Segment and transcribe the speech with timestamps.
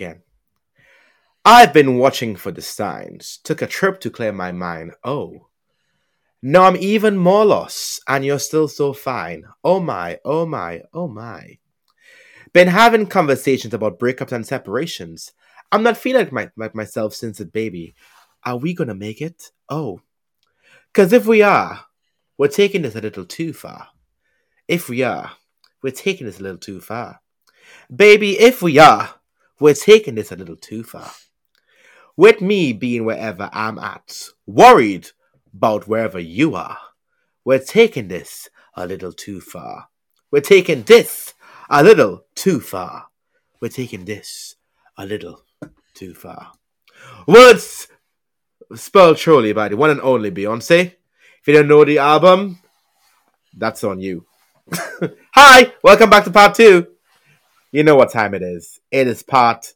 [0.00, 0.22] again.
[1.44, 3.38] I've been watching for the signs.
[3.44, 4.92] Took a trip to clear my mind.
[5.04, 5.48] Oh.
[6.42, 9.44] Now I'm even more lost, and you're still so fine.
[9.62, 11.58] Oh my, oh my, oh my.
[12.54, 15.32] Been having conversations about breakups and separations.
[15.70, 17.94] I'm not feeling like, my, like myself since a baby.
[18.44, 19.50] Are we gonna make it?
[19.68, 20.00] Oh.
[20.94, 21.84] Cause if we are,
[22.38, 23.88] we're taking this a little too far.
[24.66, 25.32] If we are,
[25.82, 27.20] we're taking this a little too far.
[27.94, 29.19] Baby, if we are,
[29.60, 31.10] we're taking this a little too far.
[32.16, 35.08] With me being wherever I'm at, worried
[35.54, 36.78] about wherever you are,
[37.44, 39.88] we're taking this a little too far.
[40.30, 41.34] We're taking this
[41.68, 43.06] a little too far.
[43.60, 44.56] We're taking this
[44.96, 45.42] a little
[45.94, 46.52] too far.
[47.26, 47.88] Words
[48.74, 50.94] spelled truly by the one and only Beyonce.
[51.40, 52.60] If you don't know the album,
[53.56, 54.26] that's on you.
[55.34, 56.86] Hi, welcome back to part two.
[57.72, 58.80] You know what time it is.
[58.90, 59.74] It is part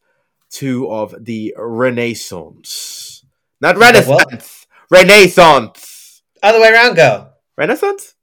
[0.51, 3.25] two of the Renaissance.
[3.61, 4.67] Not Renaissance.
[4.91, 6.23] Renaissance.
[6.43, 7.29] Other way around, go.
[7.57, 8.15] Renaissance?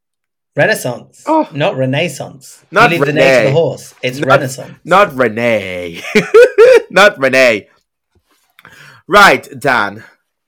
[0.56, 1.23] Renaissance.
[1.26, 1.50] Oh.
[1.54, 2.64] Not Renaissance.
[2.72, 3.22] Not you leave the Renee.
[3.22, 3.94] name to the horse.
[4.04, 4.78] It's Not- Renaissance.
[4.84, 6.02] Not Renee.
[6.92, 7.70] Not Renee.
[9.08, 10.03] Right, Dan.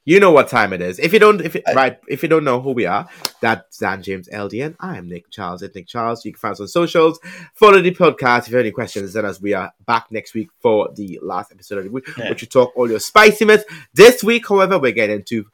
[0.06, 1.00] You know what time it is.
[1.00, 3.08] If you don't, if you, right, if you don't know who we are,
[3.40, 4.76] that's Dan James LDN.
[4.80, 5.62] I am Nick Charles.
[5.62, 6.26] It's Nick Charles.
[6.26, 7.20] You can find us on socials.
[7.54, 8.40] Follow the podcast.
[8.40, 11.54] If you have any questions, then as we are back next week for the last
[11.54, 12.30] episode of the week, Yeah.
[12.30, 13.64] which we talk all your spicy myths.
[13.94, 15.46] This week, however, we're getting into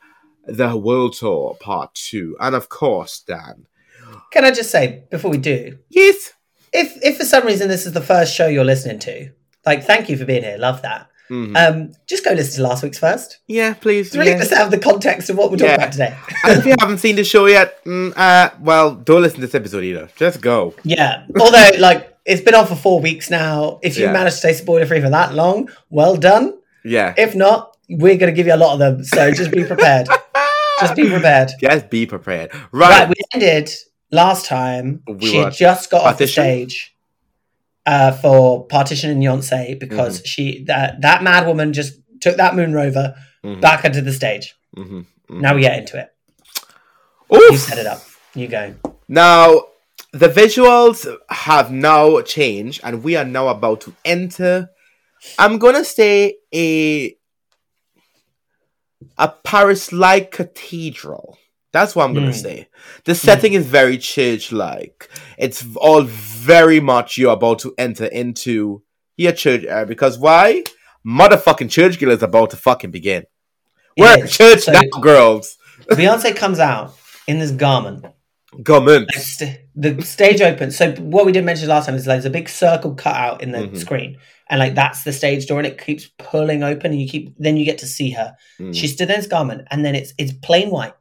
[0.47, 3.67] the World Tour Part Two, and of course, Dan.
[4.31, 6.33] Can I just say before we do, Yes.
[6.73, 9.29] if if for some reason this is the first show you're listening to,
[9.63, 10.57] like thank you for being here.
[10.57, 11.07] Love that.
[11.29, 11.55] Mhm.
[11.55, 13.39] Um, just go listen to last week's first.
[13.47, 14.07] yeah, please.
[14.07, 14.37] It's really yeah.
[14.39, 15.75] nice to have the context of what we're talking Yeah.
[15.75, 16.13] about today.
[16.45, 19.55] and if you haven't seen the show yet, mm, uh, well, don't listen to this
[19.55, 20.09] episode either.
[20.15, 20.73] Just go.
[20.83, 21.23] Yeah.
[21.39, 23.79] Although, like, it's been on for four weeks now.
[23.83, 24.11] If you Yeah.
[24.13, 26.53] managed to stay spoiler free for that long, well done.
[26.83, 27.13] Yeah.
[27.17, 29.03] If not, we're going to give you a lot of them.
[29.03, 30.07] So just be prepared.
[30.79, 31.51] just be prepared.
[31.61, 32.51] Just be prepared.
[32.71, 32.89] Right.
[33.01, 33.09] Right.
[33.09, 33.71] we ended
[34.11, 35.01] last time.
[35.07, 36.95] We she had just got off the stage
[37.89, 42.71] uh, for Partition and Yoncé because she that that mad woman just took that moon
[42.73, 44.53] rover Mhm, back onto the stage.
[44.77, 45.39] mhm, mhm.
[45.41, 46.09] Now we get into it.
[47.33, 47.51] Oof.
[47.51, 48.01] You set it up.
[48.35, 48.75] You go.
[49.07, 49.63] Now,
[50.11, 54.69] the visuals have now changed, and we are now about to enter.
[55.39, 57.15] I'm gonna say a
[59.17, 61.37] a Paris-like cathedral.
[61.71, 62.31] That's what I'm gonna Hmm.
[62.33, 62.67] say.
[63.05, 65.09] The setting is very church-like.
[65.37, 68.81] It's all very much you're about to enter into
[69.17, 70.63] your church area because why?
[71.05, 73.23] Motherfucking church girl is about to fucking begin.
[73.97, 75.57] We're at church So- now, girls.
[75.89, 76.95] Beyonce comes out
[77.27, 78.05] in this garment.
[78.63, 79.11] Garment.
[79.11, 80.75] St- the stage opens.
[80.75, 83.43] So what we did mention last time is like there's a big circle cut out
[83.43, 83.77] in the Mhm.
[83.77, 84.17] screen,
[84.49, 87.57] and like that's the stage door, and it keeps pulling open, and you keep then
[87.57, 88.33] you get to see her.
[88.59, 88.75] Mm.
[88.75, 90.93] She's stood in this garment, and then it's it's plain white,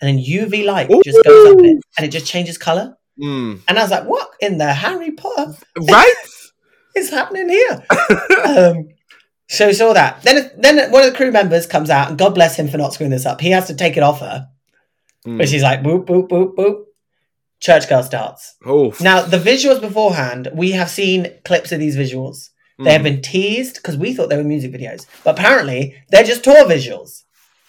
[0.00, 2.96] and then UV light just goes up it, and it just changes color.
[3.20, 3.60] Mm.
[3.66, 6.14] And I was like, what in the Harry Potter Right?
[6.94, 7.82] it's happening here?
[8.46, 8.88] um,
[9.48, 10.22] so we saw that.
[10.22, 12.92] Then then one of the crew members comes out, and God bless him for not
[12.94, 13.40] screwing this up.
[13.40, 14.46] He has to take it off her,
[15.26, 15.38] Mm.
[15.38, 16.84] but she's like, boop boop boop boop.
[17.60, 18.54] Church girl starts.
[19.00, 22.50] Now, the visuals beforehand, we have seen clips of these visuals.
[22.78, 26.44] They have been teased because we thought they were music videos, but apparently they're just
[26.44, 27.24] tour visuals.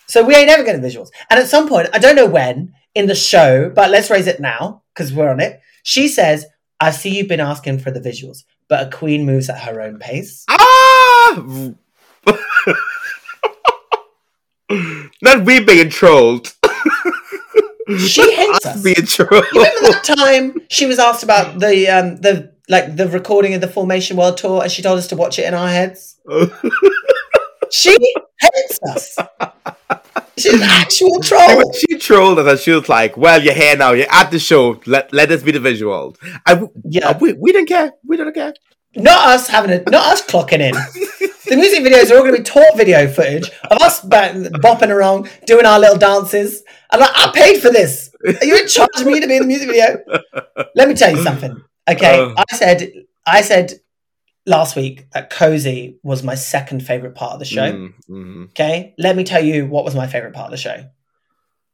[0.10, 1.10] So we ain't ever getting visuals.
[1.30, 4.40] And at some point, I don't know when in the show, but let's raise it
[4.40, 5.62] now because we're on it.
[5.84, 6.48] She says,
[6.80, 10.00] I see you've been asking for the visuals, but a queen moves at her own
[10.00, 10.46] pace.
[10.50, 11.44] Ah!
[15.22, 16.56] Not we being trolled.
[18.00, 18.84] She hates us.
[18.84, 19.46] being trolled.
[19.54, 23.62] You remember that time she was asked about the um the like the recording of
[23.62, 26.20] the Formation World Tour and she told us to watch it in our heads?
[27.72, 27.96] She
[28.40, 29.18] hates us.
[30.40, 31.72] She's an actual troll.
[31.74, 33.92] she trolled us and she was like, "Well, you're here now.
[33.92, 34.80] You're at the show.
[34.86, 37.18] Let let us be the visual." I, Yeah.
[37.18, 37.92] we, we don't care.
[38.08, 38.54] We don't care.
[38.96, 40.74] Not us having a, not us clocking in.
[41.50, 45.30] The music videos are all going to be tour video footage of us bopping around,
[45.48, 46.64] doing our little dances.
[46.92, 48.12] I'm like, I paid for this.
[48.26, 49.98] Are you in charge of me to be in the music video?
[50.76, 51.56] Let me tell you something.
[51.90, 52.34] Okay, Uh.
[52.38, 52.92] I said,
[53.26, 53.74] I said
[54.46, 57.72] last week that cozy was my second favorite part of the show.
[57.72, 60.86] Mm, mm, Okay, let me tell you what was my favorite part of the show.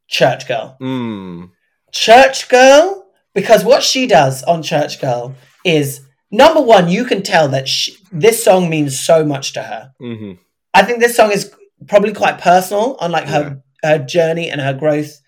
[0.08, 0.76] Church Girl.
[0.80, 1.50] mm.
[1.92, 5.34] Church Girl, because what she does on Church Girl
[5.64, 9.92] is number one, you can tell that she, this song means so much to her.
[10.00, 10.38] Mhm.
[10.74, 11.52] I think this song is
[11.88, 15.20] probably quite personal on like her her journey and her growth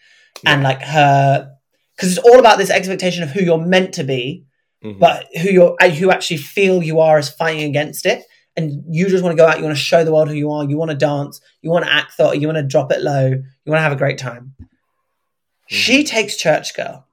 [0.44, 1.50] and like her
[1.96, 4.44] because it's all about this expectation of who you're meant to be,
[4.84, 4.98] Mhm.
[5.00, 8.22] but who you're uh, who actually feel you are is fighting against it.
[8.56, 10.50] and you just want to go out, you want to show the world who you
[10.50, 13.00] are, you want to dance, you want to act thought, you want to drop it
[13.02, 14.54] low, you want to have a great time.
[15.69, 17.06] She takes Church Girl.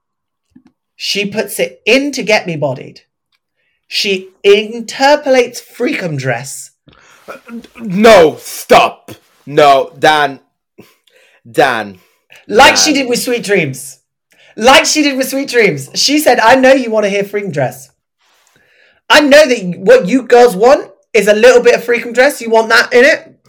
[0.96, 3.02] She puts it in to get me bodied.
[3.88, 6.72] She interpolates Freakum Dress.
[7.80, 9.12] No, stop.
[9.46, 10.40] No, Dan.
[11.50, 12.00] Dan.
[12.48, 12.76] Like Yeah.
[12.76, 14.00] she did with Sweet Dreams.
[14.58, 15.90] Like she did with Sweet Dreams.
[15.96, 17.92] She said, I know you want to hear Freakum Dress.
[19.10, 22.42] I know that what you girls want is a little bit of Freakum Dress.
[22.42, 23.40] You want that in it?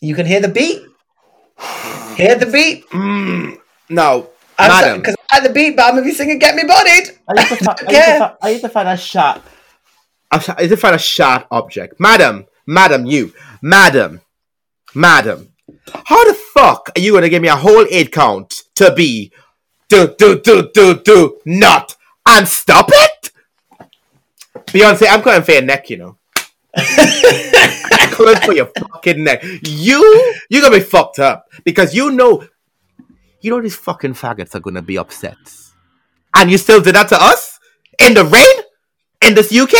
[0.00, 0.82] You can hear the beat.
[2.16, 2.88] Hear the beat.
[2.90, 3.58] Mm,
[3.88, 4.98] no, I'm madam.
[4.98, 7.18] Because I like the beat, but I'm going to be singing Get Me Bodied.
[7.28, 8.34] I used to, fi- I used to, Yeah.
[8.42, 9.42] I used to find a sharp.
[10.30, 11.98] I used to find a sharp object.
[11.98, 13.32] Madam, madam, you,
[13.62, 14.20] madam,
[14.94, 15.48] madam.
[16.04, 19.32] How the fuck are you gonna give me a whole eight count to be
[19.88, 21.96] do do do do do not
[22.26, 23.30] and stop it?
[24.66, 26.18] Beyonce, I'm coming for your neck, you know.
[26.76, 29.42] I'm coming for your fucking neck.
[29.62, 32.46] You, you're gonna be fucked up because you know,
[33.40, 35.36] you know these fucking faggots are gonna be upset,
[36.36, 37.58] and you still did that to us
[37.98, 38.64] in the rain
[39.22, 39.74] in this UK.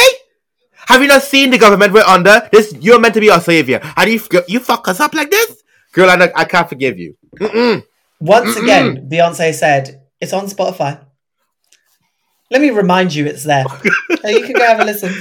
[0.87, 2.49] Have you not seen the government we're under?
[2.51, 5.63] This you're meant to be our savior, and you you fuck us up like this,
[5.93, 6.09] girl.
[6.09, 7.15] I, I can't forgive you.
[7.39, 7.85] Mm-mm.
[8.21, 11.05] Once again, Beyonce said, it's on Spotify.
[12.51, 13.65] Let me remind you it's there.
[14.25, 15.15] Uh, you can go have a listen.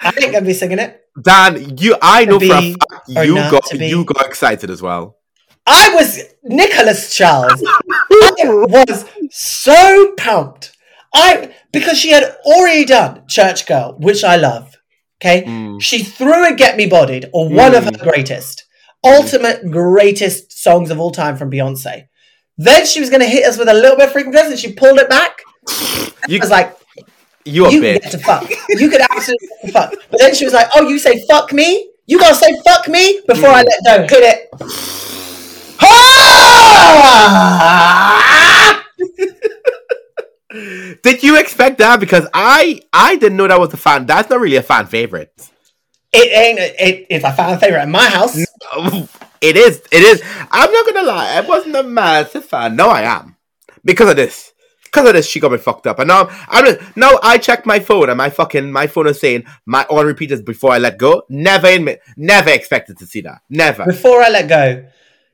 [0.00, 1.02] I ain't going to be singing it.
[1.20, 5.16] Dan, you, I know for a fact you got you got excited as well.
[5.66, 7.60] I was Nicholas Charles.
[7.64, 10.76] I was so pumped.
[11.12, 14.76] I because she had already done Church Girl, which I love.
[15.20, 15.82] Okay, Mm.
[15.82, 18.64] she threw a Get Me Bodied, or one of her greatest,
[19.04, 22.08] ultimate greatest songs of all time from Beyonce.
[22.56, 24.58] Then she was going to hit us with a little bit of freaking dress, and
[24.58, 25.40] she pulled it back.
[26.28, 26.76] You, I was like,
[27.44, 28.02] you a "You bitch.
[28.02, 28.50] get to fuck.
[28.68, 31.52] You could absolutely get to fuck." But then she was like, "Oh, you say fuck
[31.52, 31.90] me?
[32.06, 34.06] You gotta say fuck me before I let go.
[34.16, 34.48] Hit it."
[36.80, 38.84] Ah!
[41.02, 42.00] Did you expect that?
[42.00, 44.06] Because I I didn't know that was a fan.
[44.06, 45.32] That's not really a fan favorite.
[46.12, 46.58] It ain't.
[46.58, 48.36] It, it's a fan favorite in my house.
[49.40, 49.82] It is.
[49.92, 50.22] It is.
[50.50, 51.34] I'm not gonna lie.
[51.36, 52.76] I wasn't a massive fan.
[52.76, 53.36] No, I am
[53.84, 54.52] because of this.
[54.84, 55.98] Because of this, she got me fucked up.
[55.98, 59.20] And now I'm just, now I checked my phone and my fucking my phone is
[59.20, 61.24] saying my on repeat is before I let go.
[61.28, 62.00] Never admit.
[62.16, 63.42] Never expected to see that.
[63.50, 63.84] Never.
[63.84, 64.86] Before I let go,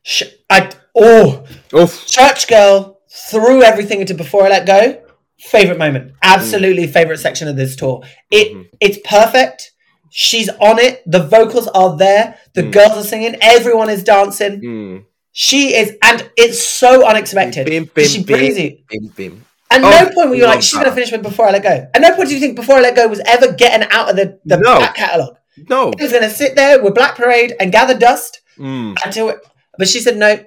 [0.02, 2.06] sh- I oh Oof.
[2.06, 5.00] church girl threw everything into before I let go.
[5.38, 6.92] Favorite moment, absolutely mm.
[6.92, 8.02] favorite section of this tour.
[8.30, 8.62] It mm-hmm.
[8.80, 9.72] it's perfect.
[10.16, 11.02] She's on it.
[11.06, 12.38] The vocals are there.
[12.52, 13.34] The girls are singing.
[13.40, 14.61] Everyone is dancing.
[14.61, 15.05] Mm.
[15.32, 17.66] She is, and it's so unexpected.
[17.66, 18.78] Bim, bim, she bim, brings you.
[18.88, 19.44] bim, bim.
[19.72, 21.64] At Oh, no point were you like, she's going to finish with Before I Let
[21.64, 21.88] Go.
[21.93, 24.14] At no point do you think Before I Let Go was ever getting out of
[24.14, 24.78] the, the No.
[24.78, 25.37] back catalogue.
[25.69, 25.88] No.
[25.90, 28.96] It was going to sit there with Black Parade and gather dust Mm.
[29.05, 29.38] until it.
[29.78, 30.38] But she said no.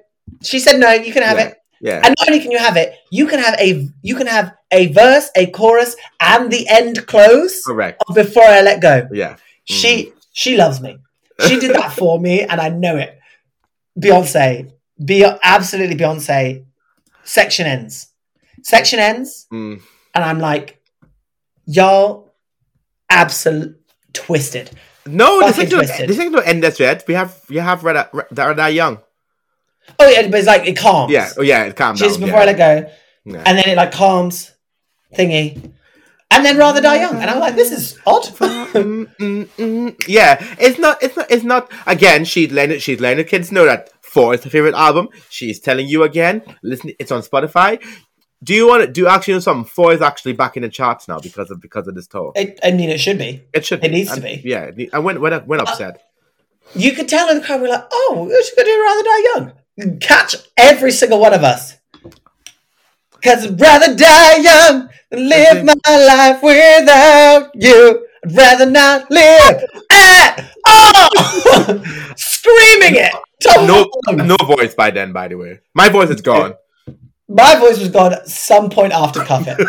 [0.42, 0.92] She said no.
[0.94, 1.48] You can have Yeah.
[1.48, 1.58] it.
[1.82, 1.96] Yeah.
[2.06, 4.88] And not only can you have it, you can have a you can have a
[4.94, 8.02] verse, a chorus, and the end close Correct.
[8.08, 9.10] of Before I Let Go.
[9.12, 9.36] Yeah.
[9.68, 10.98] She she loves me.
[11.48, 13.20] She did that for me, and I know it.
[14.00, 14.72] Beyonce,
[15.04, 16.66] be absolutely Beyonce.
[17.24, 18.08] Section ends.
[18.64, 19.82] Section ends, Mm.
[20.16, 20.82] and I'm like,
[21.66, 22.34] y'all,
[23.10, 23.80] absolute
[24.14, 24.72] twisted.
[25.06, 26.10] No, this ain't, twisted.
[26.10, 27.04] this ain't no end that's yet.
[27.08, 29.00] We have we have Red that young.
[30.00, 31.12] Oh yeah, but it's like it calms.
[31.12, 31.30] Yeah.
[31.38, 31.64] Oh yeah.
[31.64, 32.26] It She's down.
[32.28, 32.42] before yeah.
[32.42, 32.92] I let go,
[33.26, 33.44] Yeah.
[33.46, 34.52] and then it like calms,
[35.16, 35.72] thingy,
[36.38, 37.20] and then rather die young.
[37.20, 38.26] And I'm like, this is odd.
[38.68, 40.08] Mm, mm, mm.
[40.08, 41.02] Yeah, it's not.
[41.02, 41.32] It's not.
[41.32, 41.72] It's not.
[41.88, 45.08] Again, she's letting she's letting the kids know that four is her favorite album.
[45.30, 46.44] She's telling you again.
[46.62, 47.82] Listen, it's on Spotify.
[48.44, 49.66] Do you want to do you actually know something?
[49.66, 52.34] Four is actually back in the charts now because of because of this tour.
[52.36, 53.42] It, I mean, it should be.
[53.54, 53.84] It should.
[53.84, 54.42] it needs to be.
[54.44, 54.70] Yeah.
[54.94, 56.04] I went went went upset.
[56.76, 59.24] You could tell in the crowd, we're like, oh, she's gonna do rather die
[59.80, 60.00] young.
[60.00, 61.77] Catch every single one of us.
[63.28, 68.08] Cause I'd rather die young than live my life without you.
[68.26, 71.10] I'd rather not live at all.
[72.16, 73.14] Screaming it.
[73.68, 75.12] No, no voice by then.
[75.12, 76.54] By the way, my voice is gone.
[77.28, 79.58] My voice was gone at some point after Cuff It.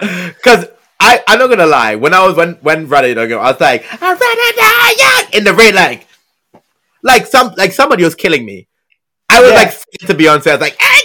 [0.00, 0.66] Because
[1.00, 1.96] I, I'm not gonna lie.
[1.96, 5.54] When I was when when to I was like, I'm ready die young in the
[5.54, 6.06] rain, like,
[7.02, 8.68] like some like somebody was killing me.
[9.28, 9.56] I was Yeah.
[9.56, 9.70] like
[10.06, 10.97] to Beyonce, I was like, hey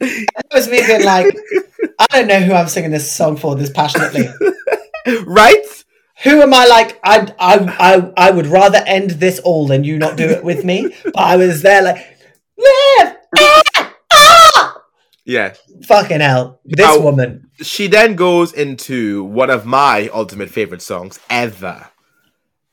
[0.00, 1.26] It was me being like,
[1.98, 4.28] I don't know who I'm singing this song for this passionately.
[5.26, 5.64] right?
[6.22, 7.00] Who am I like?
[7.04, 10.64] I, I, I, I would rather end this all than you not do it with
[10.64, 10.94] me.
[11.04, 11.96] But I was there like,
[12.56, 13.16] live!
[13.36, 13.62] Ah!
[14.12, 14.82] Ah!
[15.24, 15.54] Yeah.
[15.86, 16.60] Fucking hell.
[16.64, 17.50] This Now- woman.
[17.62, 21.86] She then goes into one of my ultimate favorite songs ever,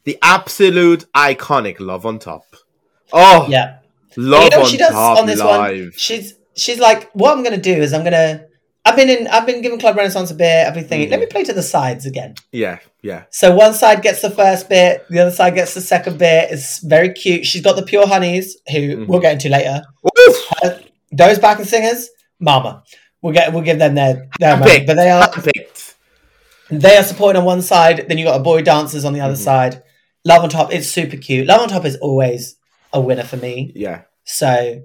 [0.05, 2.43] the absolute iconic Love on Top.
[3.13, 3.77] Oh, Yeah.
[4.17, 5.79] Love you know on she does Top on this live.
[5.81, 5.91] one?
[5.95, 8.45] She's she's like, what I'm gonna do is I'm gonna.
[8.83, 9.27] I've been in.
[9.27, 10.67] I've been giving Club Renaissance a bit.
[10.67, 11.11] I've been thinking, Mhm.
[11.11, 12.33] let me play to the sides again.
[12.51, 13.23] Yeah, yeah.
[13.29, 16.49] So one side gets the first bit, the other side gets the second bit.
[16.51, 17.45] It's very cute.
[17.45, 19.07] She's got the Pure Honeys, who Mhm.
[19.07, 19.83] we'll get into later.
[20.05, 22.83] Oof, Those backing singers, Mama.
[23.21, 24.83] We'll get we'll give them their their money.
[24.85, 25.93] But they are handpicked.
[26.71, 28.05] they are supporting on one side.
[28.07, 29.45] Then you got a boy dancers on the other Mhm.
[29.49, 29.83] side.
[30.25, 30.73] Love on top.
[30.73, 31.45] It's super cute.
[31.47, 32.55] Love on top is always
[32.93, 33.71] a winner for me.
[33.75, 34.81] Yeah, So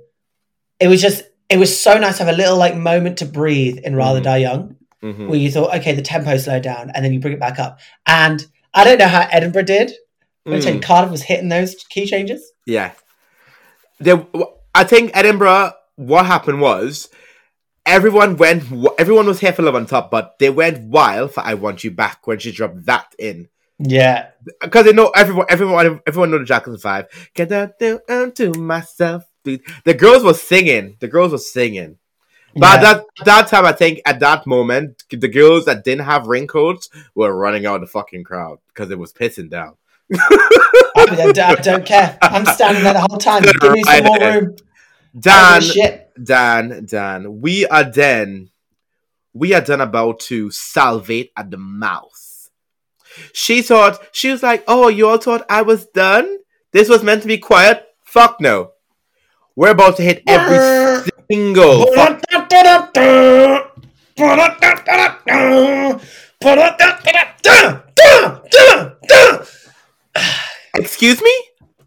[0.80, 3.78] it was just it was so nice to have a little like moment to breathe
[3.78, 4.24] in Rather Mhm.
[4.24, 5.28] Die Young, mhm.
[5.28, 7.78] where you thought, okay, the tempo slowed down, and then you bring it back up.
[8.06, 9.92] And I don't know how Edinburgh did.
[10.46, 12.52] I'm Mm, Cardiff was hitting those key changes.
[12.66, 12.92] yeah.
[13.98, 14.24] There,
[14.74, 15.72] I think Edinburgh.
[15.96, 17.08] What happened was
[17.86, 18.64] everyone went.
[18.98, 21.90] Everyone was here for Love on Top, but they went wild for "I Want You
[21.90, 23.48] Back" when she dropped that in.
[23.78, 24.26] Yeah,
[24.60, 27.06] because they know everyone, everyone, everyone know the Jackson Five.
[27.34, 29.24] Get that down to myself.
[29.84, 30.96] The girls were singing.
[31.00, 31.98] The girls were singing.
[32.54, 32.74] But yeah.
[32.74, 36.88] at that that time, I think at that moment, the girls that didn't have raincoats
[37.14, 39.76] were running out of the fucking crowd because it was pissing down.
[40.12, 42.16] I, mean, I don't care.
[42.22, 43.42] I'm standing there the whole time.
[43.42, 44.56] Give me some more room.
[45.18, 46.12] Dan, don't give a shit.
[46.22, 48.50] Dan, Dan, we are then,
[49.34, 52.50] we are then about to salivate at the mouth.
[53.32, 56.38] She thought, she was like, oh, you all thought I was done?
[56.72, 57.84] This was meant to be quiet?
[58.04, 58.72] Fuck no.
[59.56, 61.86] We're about to hit every single.
[70.74, 71.32] Excuse me?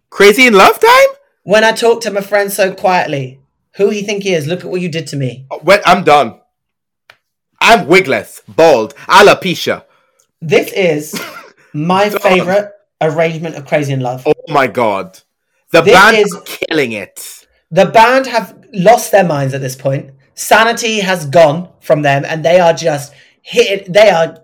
[0.09, 1.07] Crazy in love time?
[1.43, 3.39] When I talk to my friend so quietly,
[3.75, 4.47] who he think he is?
[4.47, 5.45] Look at what you did to me.
[5.51, 6.39] Uh, well, I'm done.
[7.61, 9.83] I'm wigless, bald, alopecia.
[10.41, 11.21] This is
[11.73, 14.23] my favorite arrangement of Crazy in Love.
[14.25, 15.19] Oh my god.
[15.71, 17.38] The This band is killing it.
[17.71, 20.11] The band have lost their minds at this point.
[20.33, 23.91] Sanity has gone from them, and they are just hit.
[23.91, 24.39] They are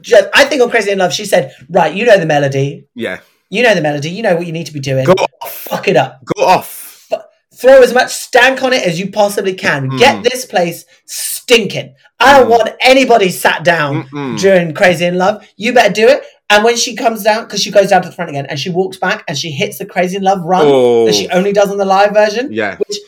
[0.00, 0.28] just.
[0.34, 2.86] I think on Crazy in Love, she said, "Right, you know the melody.
[2.94, 3.20] Yeah.
[3.48, 4.10] You know the melody.
[4.10, 5.04] You know what you need to be doing.
[5.04, 5.12] Go
[5.42, 5.52] off.
[5.52, 6.24] Fuck it up.
[6.24, 7.08] Go off.
[7.54, 9.90] Throw as much stank on it as you possibly can.
[9.90, 9.98] Mm.
[9.98, 11.94] Get this place stinking.
[12.18, 12.50] I don't Mm.
[12.50, 14.38] want anybody sat down Mm-mm.
[14.40, 15.46] during Crazy in Love.
[15.56, 16.22] You better do it.
[16.50, 18.70] And when she comes down, because she goes down to the front again, and she
[18.70, 21.06] walks back and she hits the Crazy in Love run Oh.
[21.06, 21.38] that she oh.
[21.38, 22.52] only does on the live version.
[22.52, 22.76] Yeah.
[22.76, 22.98] Which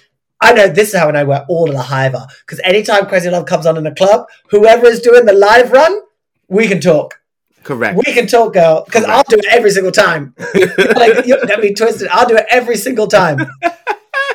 [0.41, 2.27] I know this is how I know where all of the hive are.
[2.47, 5.73] Because anytime Crazy in Love comes on in a club, whoever is doing the live
[5.73, 6.01] run,
[6.49, 7.21] we can talk.
[7.63, 7.97] Correct.
[7.97, 8.85] We can talk, girl.
[8.85, 10.35] Because I'll do it every single time.
[10.97, 12.09] like you get me twisted.
[12.09, 13.39] I'll do it every single time.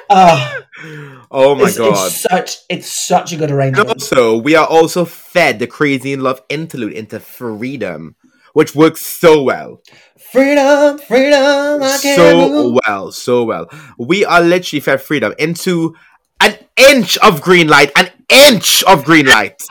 [0.09, 0.59] Oh,
[1.31, 2.07] oh my it's, god.
[2.07, 3.89] it's such it's such a good And arrangement.
[3.89, 8.15] also, we are also fed the crazy in love interlude into freedom,
[8.57, 9.81] which works so well.
[10.31, 12.79] Freedom, freedom, I can't So move.
[12.87, 13.69] well, so well.
[13.99, 15.95] We are literally fed freedom into
[16.41, 19.61] an inch of green light, an inch of green light.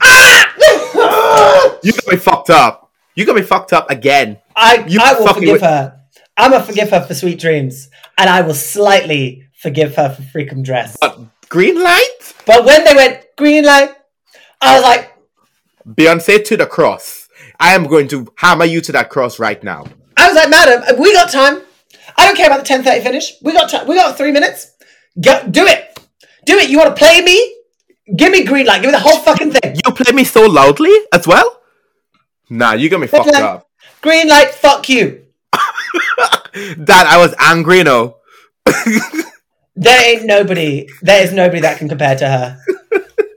[0.00, 1.74] Ah!
[1.82, 2.90] You got me fucked up.
[3.16, 4.38] You got me fucked up again.
[4.54, 5.94] I, You I will forgive with- her.
[6.36, 10.62] I'm gonna forgive her for sweet dreams, and I will slightly forgive her for freakum
[10.64, 10.96] dress.
[11.00, 11.18] But
[11.48, 12.18] green light?
[12.46, 13.90] But when they went green light,
[14.60, 15.10] I was like,
[15.84, 17.17] Beyonce to the cross.
[17.60, 19.84] I am going to hammer you to that cross right now.
[20.16, 21.62] I was like, madam, we got time.
[22.16, 23.34] I don't care about the ten thirty finish.
[23.42, 23.86] We got time.
[23.86, 24.72] We got three minutes.
[25.20, 25.98] Go, do it.
[26.44, 26.70] Do it.
[26.70, 27.56] You want to play me?
[28.16, 28.82] Give me green light.
[28.82, 29.76] Give me the whole fucking thing.
[29.84, 31.60] You play me so loudly as well?
[32.50, 33.68] Nah, you got me fucked up.
[34.00, 34.50] Green light.
[34.50, 35.24] Fuck you.
[36.84, 38.16] Dad, I was angry, no.
[39.80, 40.88] There ain't nobody.
[41.02, 42.58] There is nobody that can compare to her.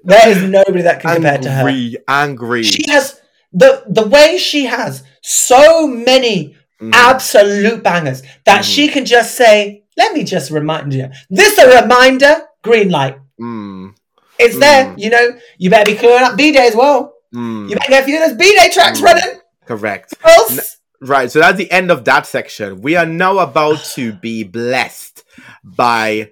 [0.03, 1.67] There is nobody that can compare to her.
[1.69, 2.63] Angry, angry.
[2.63, 3.20] She has
[3.53, 6.91] the the way she has so many Mm.
[6.95, 8.73] absolute bangers that Mhm.
[8.73, 12.41] she can just say, "Let me just remind you." This a reminder.
[12.63, 13.17] Green light.
[13.39, 13.93] Mm,
[14.39, 14.85] It's there.
[14.85, 14.95] Mm.
[14.97, 15.27] You know.
[15.59, 17.13] You better be clearing up B'Day as well.
[17.35, 19.03] mm, You better get a few of those B day tracks Mm.
[19.03, 19.39] running.
[19.67, 20.15] correct.
[20.23, 22.81] Else, Right, so that's the end of that section.
[22.81, 25.23] We are now about to be blessed
[25.63, 26.29] by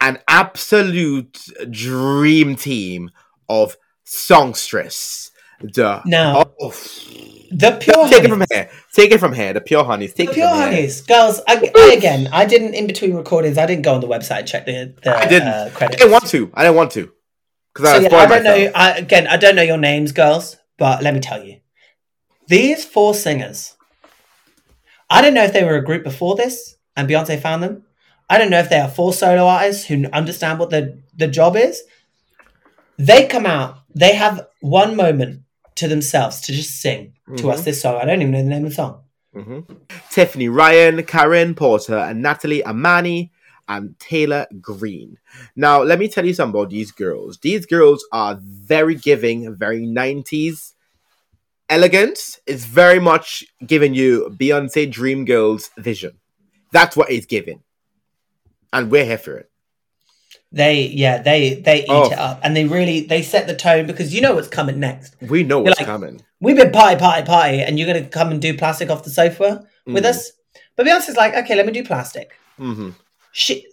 [0.00, 1.38] an absolute
[1.70, 3.10] dream team
[3.48, 5.30] of songstress.
[5.62, 6.44] The No.
[6.60, 6.74] oh,
[7.54, 8.70] the pure take it from here.
[8.94, 9.52] Take it from here.
[9.52, 10.14] The pure honeys.
[10.14, 10.66] Take The it pure from here.
[10.72, 11.40] honeys, girls.
[11.46, 13.58] I, I again, I didn't in between recordings.
[13.58, 15.48] I didn't go on the website and check the the I didn't.
[15.48, 16.50] Uh, I didn't want to.
[16.54, 17.12] I didn't want to
[17.74, 18.44] because So I yeah, I don't myself.
[18.58, 18.70] know.
[18.74, 21.60] I, again, I don't know your names, girls, but let me tell you,
[22.48, 23.76] these four singers.
[25.10, 27.84] I don't know if they were a group before this and Beyonce found them.
[28.30, 31.54] I don't know if they are four solo artists who understand what the the job
[31.54, 31.82] is.
[32.98, 33.78] They come out.
[33.94, 35.42] They have one moment
[35.76, 37.52] to themselves to just sing to Mhm.
[37.52, 37.96] us this song.
[38.00, 39.04] I don't even know the name of the song.
[40.10, 43.32] Tiffany Ryan, Karen Porter, and Natalie Amani
[43.68, 45.18] and Taylor Green.
[45.56, 47.38] Now, let me tell you something about these girls.
[47.38, 50.74] These girls are very giving, very 90s
[51.70, 52.40] elegant.
[52.46, 56.18] It's very much giving you Beyonce Dream Girls vision.
[56.72, 57.62] That's what it's giving.
[58.72, 59.50] And we're here for it.
[60.54, 62.10] They yeah they they eat Oh.
[62.12, 65.16] it up and they really they set the tone because you know what's coming next.
[65.20, 66.20] We know You're what's like- coming.
[66.40, 69.64] We've been party party party and you're gonna come and do plastic off the sofa
[69.86, 70.08] with Mm.
[70.10, 70.32] us.
[70.76, 72.32] But Beyonce's like okay let me do plastic.
[72.58, 72.90] hmm
[73.32, 73.66] She,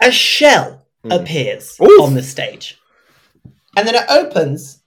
[0.00, 1.18] a shell Mm.
[1.22, 2.02] appears Oof.
[2.02, 2.78] on the stage,
[3.74, 4.80] and then it opens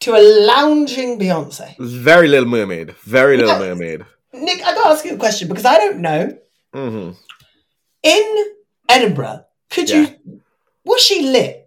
[0.00, 1.74] to a lounging Beyonce.
[1.78, 2.94] Very Little Mermaid.
[3.04, 3.58] Very Little.
[3.58, 4.06] Mermaid.
[4.32, 6.38] Nick, I gotta ask you a question because I don't know.
[6.72, 7.10] hmm
[8.02, 8.46] In
[8.88, 10.08] Edinburgh, could you
[10.86, 11.62] was she lit?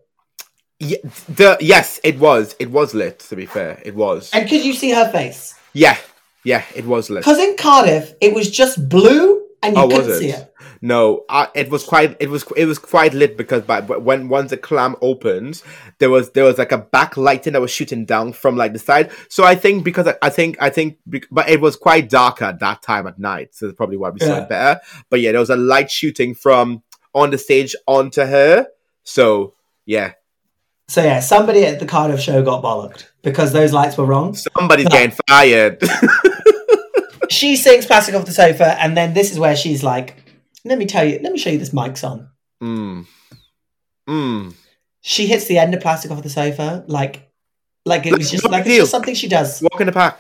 [0.80, 0.98] Yeah,
[1.28, 2.56] the, yes, it was.
[2.60, 3.82] It was lit, to be fair.
[3.86, 4.32] It was.
[4.34, 5.54] And could you see her face?
[5.74, 5.98] Yeah.
[6.46, 7.22] Yeah, it was lit.
[7.24, 10.20] Because in Cardiff, it was just blue and you Oh, couldn't it?
[10.20, 10.54] see it.
[10.82, 12.16] No, I, it was quite.
[12.22, 12.46] It was.
[12.56, 15.62] It was quite lit because by but when once the clam opened,
[15.98, 19.12] there was there was like a backlighting that was shooting down from like the side.
[19.28, 20.98] So I think because I, I think I think,
[21.30, 24.22] but it was quite darker at that time at night, so that's probably why we
[24.22, 24.44] saw Yeah.
[24.44, 24.82] it better.
[25.10, 26.82] But yeah, there was a light shooting from
[27.14, 28.68] on the stage onto her.
[29.04, 29.54] So
[29.86, 30.14] yeah,
[30.88, 34.36] So yeah, somebody at the Cardiff show got bollocked because those lights were wrong.
[34.36, 34.92] somebody's No.
[34.92, 35.82] getting fired.
[37.32, 40.16] She sings plastic off the sofa, and then this is where she's like,
[40.66, 42.28] "Let me tell you, let me show you this mic's on."
[42.62, 43.06] mm.
[44.10, 44.56] Mm.
[45.02, 47.30] She hits the end of plastic off the sofa, like,
[47.86, 49.62] like it was just big like it's just something she does.
[49.62, 50.20] Walk in the pack.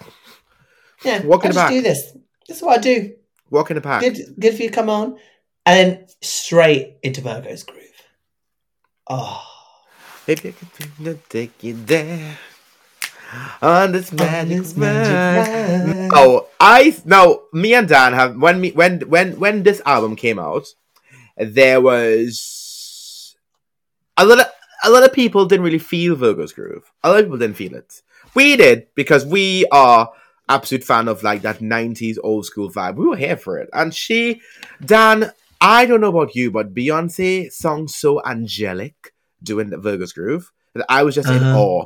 [1.03, 1.69] Yeah, walk in I the just back.
[1.71, 2.15] do this.
[2.48, 3.13] This is what I do.
[3.50, 4.01] Walk in the pack.
[4.01, 4.69] Good, good for you.
[4.69, 5.17] Come on,
[5.65, 7.78] and then straight into Virgo's groove.
[9.09, 9.43] Oh,
[10.27, 12.37] If you could take you there
[13.61, 15.87] on this magic this magic ride.
[15.97, 16.09] ride.
[16.13, 20.37] Oh, I now Me and Dan have when me when when when this album came
[20.39, 20.67] out,
[21.37, 23.36] there was
[24.17, 24.47] a lot of
[24.84, 26.91] a lot of people didn't really feel Virgo's groove.
[27.03, 28.01] A lot of people didn't feel it.
[28.36, 30.12] We did because we are
[30.47, 32.95] absolute fan of like that '90s old school vibe.
[32.95, 34.41] We were here for it, and she,
[34.84, 35.31] Dan.
[35.62, 40.86] I don't know about you, but Beyonce sounds so angelic doing the Virgo's groove that
[40.89, 41.60] I was just in Uh-huh.
[41.60, 41.86] awe.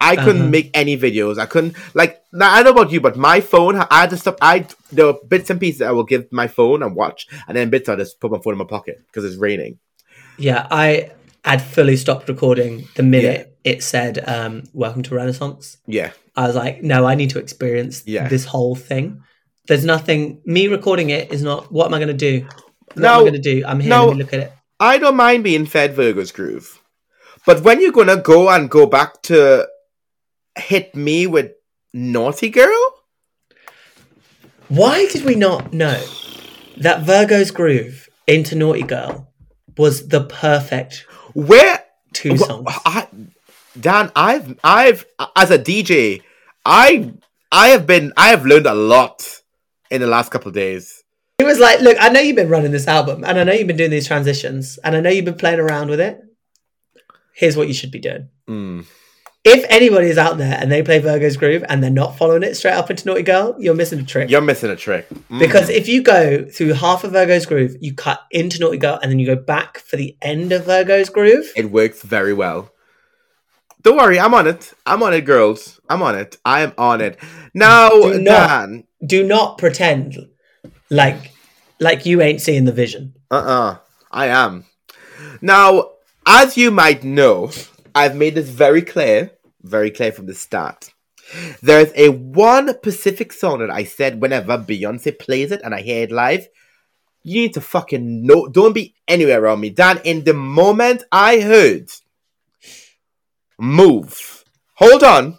[0.00, 0.50] I couldn't Uh-huh.
[0.50, 1.38] make any videos.
[1.38, 2.20] I couldn't like.
[2.32, 4.38] Now I don't know about you, but my phone, I had to stop.
[4.40, 7.68] I there were bits and pieces I will give my phone and watch, and then
[7.70, 9.78] bits I just put my phone in my pocket because it's raining.
[10.38, 10.66] yeah.
[10.70, 11.10] I
[11.44, 16.56] had fully stopped recording the minute it said um, "Welcome to Renaissance." Yeah, I was
[16.56, 18.28] like, no, I need to experience Yeah.
[18.28, 19.22] this whole thing.
[19.66, 20.40] There's nothing.
[20.46, 21.70] Me recording it is not.
[21.70, 22.46] What am I going to do?
[22.96, 23.62] No, I'm going to do?
[23.66, 23.90] I'm here.
[23.90, 24.08] no.
[24.10, 24.52] Look at it.
[24.80, 26.80] I don't mind being fed Virgo's groove,
[27.46, 29.68] but when you're gonna go and go back to
[30.58, 31.52] hit me with
[31.94, 32.94] naughty girl,
[34.68, 36.02] Why did we not know
[36.78, 39.28] that Virgo's groove into Naughty Girl
[39.76, 42.66] was the perfect where two songs?
[42.84, 43.06] I,
[43.78, 46.22] Dan, I've I've as a DJ,
[46.66, 47.12] I
[47.52, 49.42] I have been I have learned a lot
[49.90, 51.01] in the last couple of days.
[51.38, 53.66] It was like, look, I know you've been running this album, and I know you've
[53.66, 56.20] been doing these transitions, and I know you've been playing around with it.
[57.34, 58.28] Here's what you should be doing.
[58.48, 58.84] Mm.
[59.44, 62.54] If anybody is out there and they play Virgo's groove and they're not following it
[62.54, 64.30] straight up into Naughty Girl, you're missing a trick.
[64.30, 65.08] You're missing a trick.
[65.08, 65.40] Mm.
[65.40, 69.10] Because if you go through half of Virgo's groove, you cut into Naughty Girl, and
[69.10, 71.50] then you go back for the end of Virgo's groove.
[71.56, 72.70] it works very well.
[73.82, 74.72] Don't worry, I'm on it.
[74.86, 75.80] I'm on it, girls.
[75.88, 76.36] I'm on it.
[76.44, 77.18] I am on it.
[77.52, 78.48] Now, Do not.
[78.48, 78.84] Dan.
[79.04, 80.28] Do not pretend
[80.92, 81.32] like
[81.80, 83.14] like you ain't seeing the vision.
[83.30, 83.78] Uh-uh.
[84.10, 84.66] I am.
[85.40, 85.92] Now,
[86.26, 87.50] as you might know,
[87.94, 90.90] I've made this very clear, very clear from the start.
[91.62, 96.02] There's a one specific song that I said whenever Beyonce plays it and I hear
[96.02, 96.46] it live,
[97.22, 98.48] you need to fucking know.
[98.48, 99.70] Don't be anywhere around me.
[99.70, 101.90] Dan, in the moment I heard
[103.58, 105.38] Move, hold on,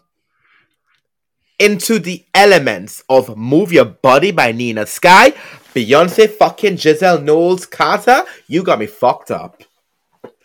[1.64, 5.32] into the elements of Move Your Body by Nina Sky,
[5.74, 9.64] Beyonce fucking Giselle Knowles Carter, you got me fucked up.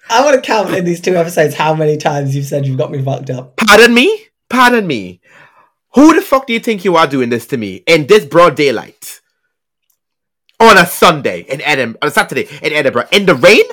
[0.08, 2.92] I want to count in these two episodes how many times you've said you've got
[2.92, 3.56] me fucked up.
[3.56, 4.26] Pardon me?
[4.48, 5.20] Pardon me.
[5.94, 8.54] Who the fuck do you think you are doing this to me in this broad
[8.54, 9.20] daylight?
[10.60, 13.64] On a Sunday in Edinburgh, on a Saturday in Edinburgh, in the rain?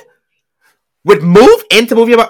[1.04, 2.28] With move into move your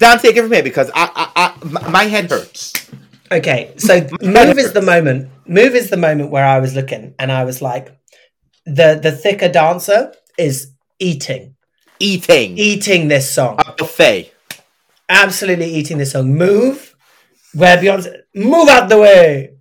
[0.00, 2.90] Dan, take it from here because I, I, I, my- head hurts.
[3.30, 5.28] Okay, so move is the moment.
[5.46, 7.94] Move is the moment where I was looking and I was like,
[8.64, 11.54] the the thicker dancer is eating,
[11.98, 12.56] Eating.
[12.58, 14.32] eating this song, A buffet.
[15.08, 16.34] absolutely eating this song.
[16.34, 16.96] Move
[17.54, 19.52] where Beyonce move out the way.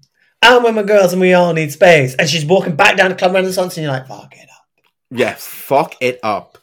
[0.41, 2.15] I'm with my girls and we all need space.
[2.15, 4.65] And she's walking back down the Club Renaissance and you're like, fuck it up.
[5.11, 6.57] Yeah, fuck it up.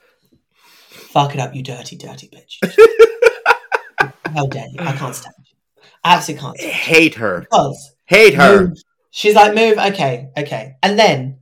[1.12, 2.57] Fuck it up, you dirty, dirty bitch.
[4.35, 4.77] How dare you?
[4.81, 5.83] I can't stand you.
[6.05, 6.73] I absolutely can't stand.
[6.73, 7.40] Hate her.
[7.40, 8.69] Because Hate her.
[8.69, 8.79] move.
[9.11, 10.77] She's like, move, okay, okay.
[10.83, 11.38] And then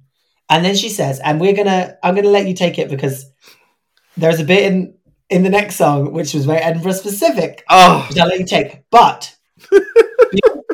[0.49, 3.27] and then she says, and we're gonna I'm gonna let you take it because
[4.17, 4.95] there's a bit in
[5.31, 8.85] in the next song which was very Edinburgh specific, Oh, which I'll let you take.
[8.91, 9.35] But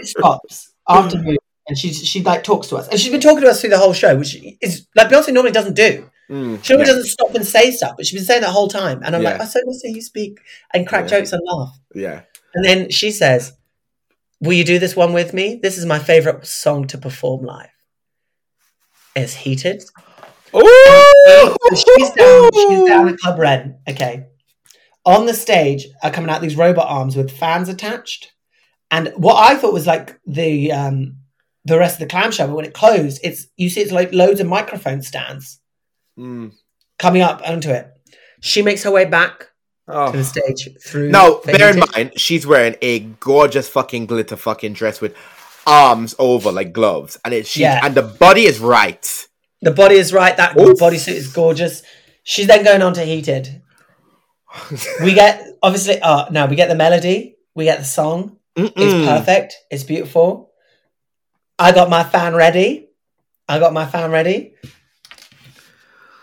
[0.03, 1.37] stops after move
[1.68, 2.88] and she she like talks to us.
[2.88, 5.53] And she's been talking to us through the whole show, which is like Beyonce normally
[5.53, 6.10] doesn't do.
[6.31, 9.03] Mm, She yeah, doesn't stop and say stuff, but she's been saying that whole time.
[9.05, 9.43] And I'm like, Yeah.
[9.43, 10.38] I so miss hear you speak
[10.73, 11.19] and crack Yeah.
[11.19, 11.77] jokes and laugh.
[11.95, 12.23] yeah.
[12.55, 13.53] And then she says,
[14.40, 15.61] Will you do this one with me?
[15.62, 17.69] This is my favorite song to perform live.
[19.14, 19.83] It's heated.
[20.55, 23.79] Oh, she's down, she's down at Club Red.
[23.88, 24.27] Okay.
[25.05, 28.33] On the stage are coming out these robot arms with fans attached.
[28.90, 31.16] And what I thought was like the um
[31.64, 34.40] the rest of the clamshell, but when it closed, it's you see it's like loads
[34.40, 35.61] of microphone stands
[36.20, 36.52] Mm.
[36.98, 37.88] coming up onto it.
[38.40, 39.40] She makes her way back
[39.88, 40.22] to the Oh.
[40.22, 41.11] stage through.
[41.11, 45.14] Now, bear in mind, she's wearing a gorgeous fucking glitter fucking dress with
[45.66, 47.80] arms over like gloves, and it she Yeah.
[47.85, 49.26] and the body is right.
[49.62, 50.37] The body is right.
[50.37, 50.78] That Oof.
[50.78, 51.83] bodysuit is gorgeous.
[52.22, 53.62] She's then going on to heated.
[55.04, 55.98] We get obviously.
[56.02, 57.37] Oh no, we get the melody.
[57.54, 58.37] We get the song.
[58.56, 59.06] It's Mm-mm.
[59.06, 59.54] perfect.
[59.70, 60.50] It's beautiful.
[61.59, 62.88] I got my fan ready.
[63.48, 64.54] I got my fan ready.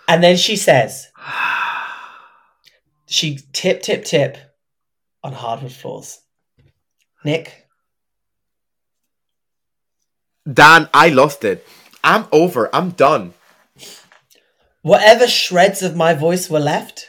[0.07, 1.07] And then she says,
[3.05, 4.37] she tip, tip, tip
[5.23, 6.19] on hardwood floors.
[7.23, 7.67] Nick,
[10.51, 11.65] Dan, I lost it.
[12.03, 12.73] I'm over.
[12.73, 13.33] I'm done.
[14.81, 17.07] whatever shreds of my voice were left,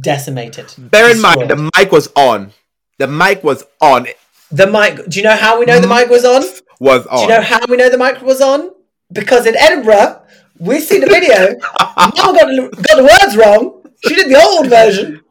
[0.00, 0.74] decimated.
[0.76, 2.52] Bear in mind, the mic was on.
[2.98, 4.08] The mic was on.
[4.50, 5.06] The mic.
[5.08, 6.42] Do you know how we know the mic was on?
[6.80, 7.18] was on.
[7.18, 8.70] Do you know how we know the mic was on?
[9.12, 10.20] Because in Edinburgh,
[10.60, 11.58] we see the video.
[11.96, 13.82] Mum got the, got the words wrong.
[14.06, 15.22] She did the old version.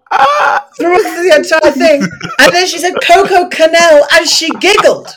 [0.77, 2.01] Threw us the entire thing.
[2.39, 5.07] And then she said Coco Canal and she giggled.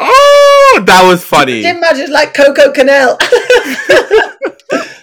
[0.00, 1.64] oh, that was funny.
[1.64, 3.18] Imagine like Coco Canal.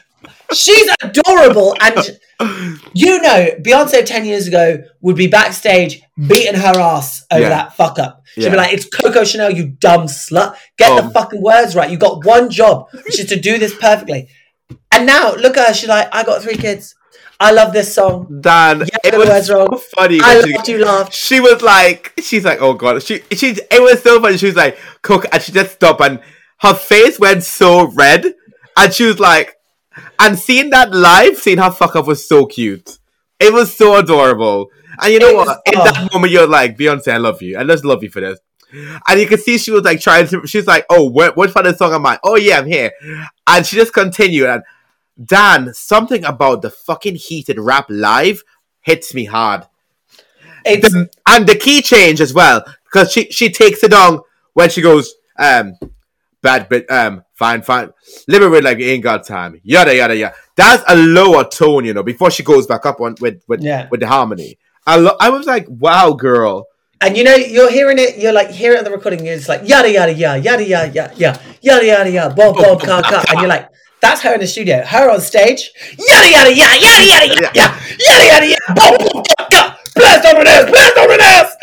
[0.54, 1.76] She's adorable.
[1.82, 2.20] And
[2.94, 7.50] you know, Beyonce 10 years ago would be backstage beating her ass over Yeah.
[7.50, 8.24] that fuck up.
[8.36, 8.50] She'd Yeah.
[8.52, 10.56] be like, it's Coco Chanel, you dumb slut.
[10.78, 11.12] Get the Um.
[11.12, 11.90] fucking words right.
[11.90, 14.28] You got one job, which is to do this perfectly.
[14.92, 15.74] And now, look at her.
[15.74, 16.96] She's like, I got three kids.
[17.40, 18.40] I love this song.
[18.42, 19.82] Dan, Yeah, it the was words so wrong.
[19.96, 20.20] funny.
[20.24, 21.14] I when she- you laughed.
[21.14, 24.38] she was like, she's like, oh god, she, she, it was so funny.
[24.38, 26.20] She was like, cook, and she just stopped, and
[26.60, 28.34] her face went so red,
[28.78, 29.54] and she was like,
[30.20, 33.00] and seeing that live, seeing her fuck up was so cute.
[33.40, 34.70] It was so adorable,
[35.02, 35.62] and you know what?
[35.66, 35.84] In oh.
[35.84, 38.40] that moment, you're like, Beyonce, I love you, I just love you for this.
[39.08, 40.46] And you can see she was like trying to.
[40.48, 42.20] She's like, "Oh, what, what part of the song am I?
[42.24, 42.92] Oh yeah, I'm here."
[43.48, 44.50] And she just continued.
[44.50, 44.64] And
[45.24, 48.44] Dan, something about the fucking heated rap live
[48.82, 49.66] hits me hard
[50.66, 54.22] the, and the key change as well because she she takes it on
[54.54, 55.78] when she goes um
[56.42, 57.92] bad bit um fine fine
[58.28, 62.32] with like ain't got time yada yada yada that's a lower tone you know before
[62.32, 63.88] she goes back up on with with Yeah.
[63.92, 66.68] with the harmony I, lo- I was like wow girl
[67.02, 69.68] and you know, you're hearing it, you're like, hearing it on the recording, it's like,
[69.68, 73.22] yada, yada, yada, yada, yada, yada, yada, yada, yada, bob, bob, ka, ka.
[73.30, 73.70] And you're like,
[74.02, 74.82] that's her in the studio.
[74.82, 79.26] Her on stage, yada, yada, yada, yada, yada, yada, yada, yada, yada, yada, bob, bob,
[79.28, 79.80] ka, ka.
[79.94, 81.56] Blast on an ass, blast on an ass.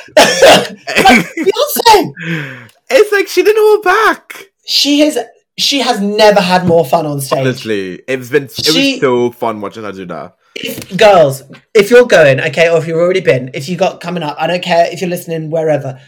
[1.03, 2.69] like, Beyonce.
[2.91, 5.19] it's like she didn't hold back She has,
[5.63, 7.39] she has never had more fun on stage.
[7.41, 11.43] honestly it's been it She- was so fun watching her do that if, girls,
[11.75, 14.47] if you're going, okay, or if you've already been, if you got coming up, I
[14.47, 15.99] don't care if you're listening wherever.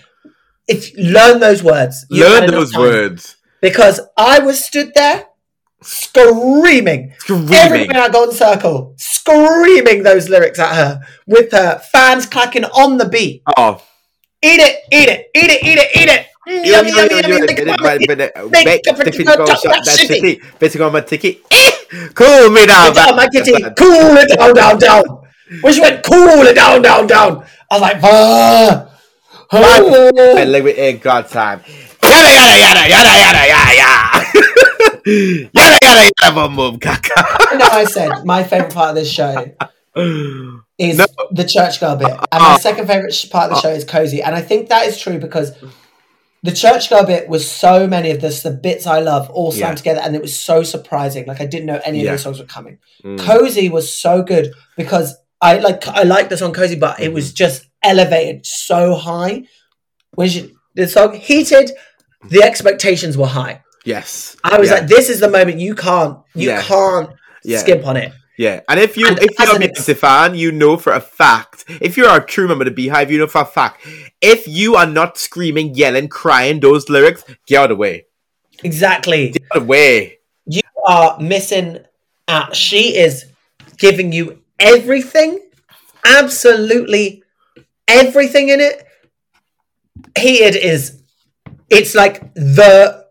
[0.68, 5.24] If learn those words, learn those words because I was stood there
[5.82, 12.26] screaming, screaming everywhere I go in circle, screaming those lyrics at her with her fans
[12.26, 13.42] clacking on the beat.
[13.56, 13.82] oh
[14.42, 16.26] Eat it, eat it, eat it, eat it, eat it.
[16.46, 17.36] Mm, Yummy, yummy, yummy.
[17.48, 18.50] It.
[18.50, 20.58] Make a ticket, chop that shitty.
[20.58, 21.40] Basically on my ticket.
[21.50, 21.70] Eh!
[22.14, 22.96] Cool me down.
[22.98, 23.52] On my kitty.
[23.78, 25.04] Cool it down, down, down.
[25.72, 27.44] She went, cool it down, down, down.
[27.70, 28.90] I was like, ah.
[29.52, 30.36] ah.
[30.36, 31.60] And we ain't got time.
[32.02, 34.26] Yada yada yada yada yada yada yada.
[35.54, 37.12] yada yada yada boom boom caca.
[37.16, 39.46] I know I said my favourite part of this show
[40.78, 41.06] is No.
[41.30, 42.10] the church girl bit.
[42.32, 44.22] And my second favourite sh- part of the show is Cozy.
[44.22, 45.52] And I think that is true because
[46.44, 49.72] the church girl bit was so many of this, the bits I love all slammed
[49.72, 49.82] Yeah.
[49.82, 50.00] together.
[50.04, 51.24] And it was so surprising.
[51.26, 52.04] Like I didn't know any Yeah.
[52.04, 52.76] of those songs were coming.
[53.02, 53.18] Mm.
[53.18, 57.32] Cozy was so good because I like I like the song Cozy, but it was
[57.32, 59.44] just elevated so high.
[60.18, 61.72] When she the song heated,
[62.28, 63.62] the expectations were high.
[63.86, 64.36] Yes.
[64.44, 64.76] I was Yeah.
[64.76, 67.08] like, this is the moment you can't you can't
[67.60, 68.12] skip on it.
[68.36, 71.64] Yeah, and if you And if you're a an fan, you know for a fact.
[71.80, 73.86] If you're a true member of the BeyHive, you know for a fact.
[74.20, 78.06] If you are not screaming, yelling, crying those lyrics, get out of the way.
[78.62, 79.30] Exactly.
[79.30, 80.18] Get out of the way.
[80.46, 81.78] You are missing
[82.26, 82.56] out.
[82.56, 83.26] She is
[83.78, 85.40] giving you everything,
[86.04, 87.22] absolutely
[87.86, 88.86] everything in it.
[90.18, 91.00] Heated is
[91.70, 93.04] it's like the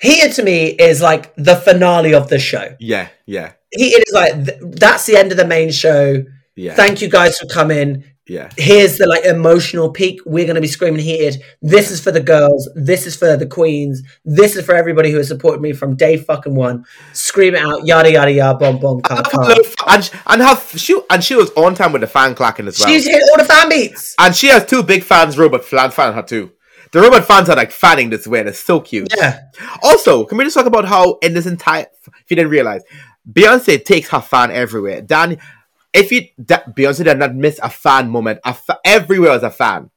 [0.00, 2.76] Heated to me is like the finale of the show.
[2.78, 6.24] Yeah, yeah, Heated is like th- that's the end of the main show.
[6.56, 8.04] yeah, Thank you guys for coming.
[8.26, 10.20] yeah, Here's the like emotional peak.
[10.26, 11.42] We're going to be screaming heated.
[11.62, 12.68] This is for the girls.
[12.74, 14.02] This is for the queens.
[14.24, 16.84] This is for everybody who has supported me from day fucking one.
[17.12, 19.54] Scream it out, yada yada yada, bomb bomb, car car.
[19.88, 22.88] and and her she and she was on time with the fan clacking as well.
[22.88, 24.14] She's hit all the fan beats.
[24.18, 26.52] and she has two big fans, robot fans, fan her too.
[26.90, 29.08] The robot fans are like fanning this way, and it's so cute.
[29.14, 29.40] Yeah,
[29.82, 32.82] Also, can we just talk about how in this entire, if you didn't realize,
[33.30, 35.00] Beyonce takes her fan everywhere.
[35.02, 35.38] Dan,
[35.92, 39.50] if you that Beyonce did not miss a fan moment, a fa- everywhere was a
[39.50, 39.90] fan.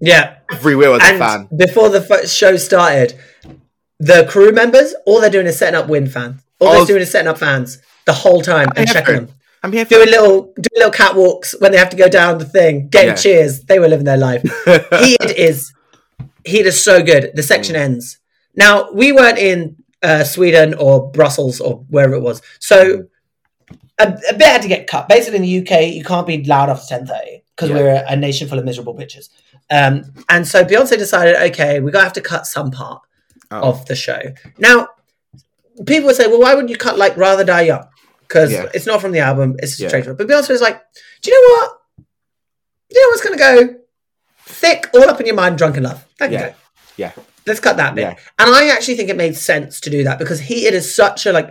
[0.00, 0.36] yeah.
[0.52, 1.48] Everywhere was a fan.
[1.56, 3.14] Before the f- show started,
[3.98, 6.42] the crew members all they're doing is setting up wind fans.
[6.60, 6.72] All Oh.
[6.78, 9.28] they're doing is setting up fans the whole time and checking them.
[9.64, 12.88] I'm here Doing little doing little catwalks when they have to go down the thing,
[12.88, 13.14] getting Yeah.
[13.14, 13.60] cheers.
[13.62, 14.42] They were living their life.
[15.00, 15.72] he is
[16.44, 17.30] he is so good.
[17.34, 17.80] The section Mm.
[17.80, 18.18] ends.
[18.56, 23.04] Now we weren't in uh, Sweden or Brussels or wherever it was, so
[23.98, 25.08] a, a bit had to get cut.
[25.08, 27.76] Basically, in the UK, you can't be loud after ten thirty because Yeah.
[27.76, 29.28] we're a nation full of miserable bitches.
[29.70, 33.02] Um, and so Beyonce decided, okay, we're gonna have to cut some part
[33.50, 33.68] Oh.
[33.68, 34.18] of the show.
[34.58, 34.88] Now,
[35.86, 37.86] people would say, well, why wouldn't you cut like "Rather Die Young"?
[38.20, 38.66] Because Yeah.
[38.74, 39.88] it's not from the album; it's Yeah.
[39.88, 40.16] straight from.
[40.16, 40.80] But Beyonce was like,
[41.20, 41.78] do you know what?
[42.88, 43.36] Do You know what's gonna
[43.68, 43.74] go
[44.46, 46.04] thick all up in your mind, Drunk in Love.
[46.18, 46.48] That can Yeah.
[46.48, 46.54] go.
[46.96, 47.12] Yeah.
[47.46, 48.02] Let's cut that bit.
[48.02, 48.14] Yeah.
[48.38, 51.26] And I actually think it made sense to do that because he it is such
[51.26, 51.50] a like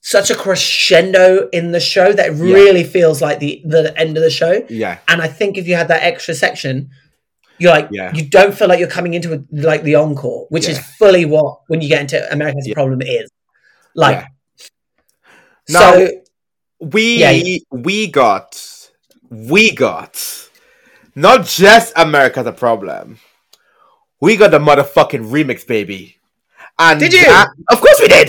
[0.00, 2.54] such a crescendo in the show that it Yeah.
[2.54, 4.64] really feels like the the end of the show.
[4.68, 6.90] Yeah, And I think if you had that extra section,
[7.58, 8.12] you're like Yeah.
[8.14, 11.60] you don't feel like you're coming into it like the encore, which is fully what
[11.68, 12.74] when you get into America's Yeah.
[12.74, 13.30] problem is.
[13.94, 14.26] Like
[15.68, 15.78] Yeah.
[15.80, 16.10] So
[16.80, 17.58] we Yeah.
[17.70, 18.60] we got
[19.30, 20.20] we got
[21.14, 23.18] not just America's a problem.
[24.24, 26.16] We got the motherfucking remix, baby.
[26.78, 27.24] And Did you?
[27.24, 28.28] that- of course we did.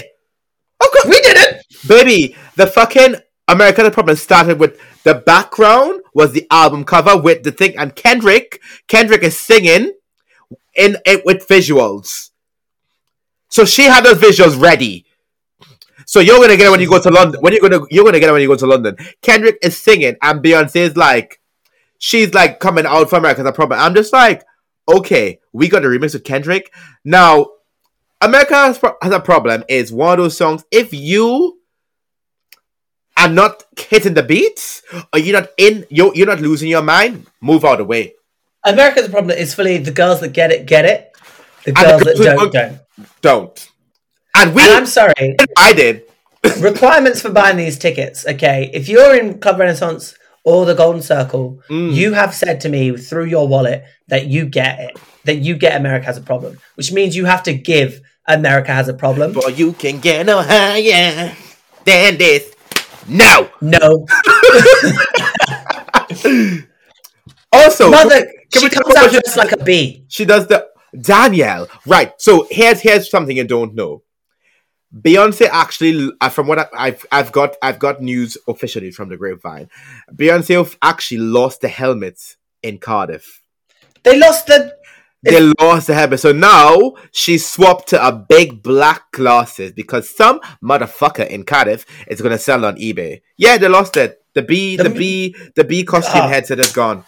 [0.81, 1.65] Of course we did it.
[1.87, 3.15] Baby, the fucking
[3.47, 8.59] American problem started with the background was the album cover with the thing and Kendrick.
[8.89, 9.93] Kendrick is singing
[10.75, 12.31] in it with visuals.
[13.47, 15.05] So she had those visuals ready.
[16.05, 17.39] So you're gonna get it when you go to London.
[17.39, 18.97] When you're gonna you're gonna get it when you go to London.
[19.21, 21.39] Kendrick is singing and Beyonce is like,
[21.99, 23.79] she's like coming out from America's a problem.
[23.79, 24.43] I'm just like,
[24.87, 26.73] okay, we got a remix with Kendrick.
[27.03, 27.47] Now,
[28.21, 30.63] America has, pro- has a problem is one of those songs.
[30.71, 31.59] If you
[33.17, 34.81] are not hitting the beats,
[35.13, 38.13] or you're not in, you're, you're not losing your mind, move out of the way.
[38.65, 41.11] America's problem is fully the girls that get it get it.
[41.65, 42.79] The And the girls that don't don't- don't.
[43.21, 43.69] Don't.
[44.37, 45.13] And we, And I'm sorry.
[45.57, 46.03] I did.
[46.59, 48.25] requirements for buying these tickets.
[48.27, 51.93] Okay, if you're in Club Renaissance or the Golden Circle, Mm.
[51.93, 55.75] you have said to me through your wallet that you get it, that you get
[55.75, 59.33] America has a problem, which means you have to give America has a problem.
[59.33, 61.33] But you can get no higher
[61.83, 62.51] than this.
[63.07, 63.49] No.
[63.61, 64.05] No,
[67.51, 70.05] Also, mother, can she comes out just like a bee.
[70.09, 70.67] She does the
[70.99, 71.67] Danielle.
[71.85, 72.11] Right.
[72.17, 74.01] So here's here's something you don't know.
[74.93, 79.17] Beyonce actually, uh, from what I, I've I've got, I've got news officially from the
[79.17, 79.69] grapevine.
[80.13, 82.19] Beyonce actually lost the helmet
[82.63, 83.41] in Cardiff.
[84.03, 84.75] They lost the.
[85.23, 90.39] They lost the helmet, so now she swapped to a big black glasses because some
[90.63, 93.21] motherfucker in Cardiff is gonna sell on eBay.
[93.35, 94.21] Yeah, they lost it.
[94.35, 96.27] The B, the, The- bee, the B costume Ah.
[96.27, 97.03] headset is gone.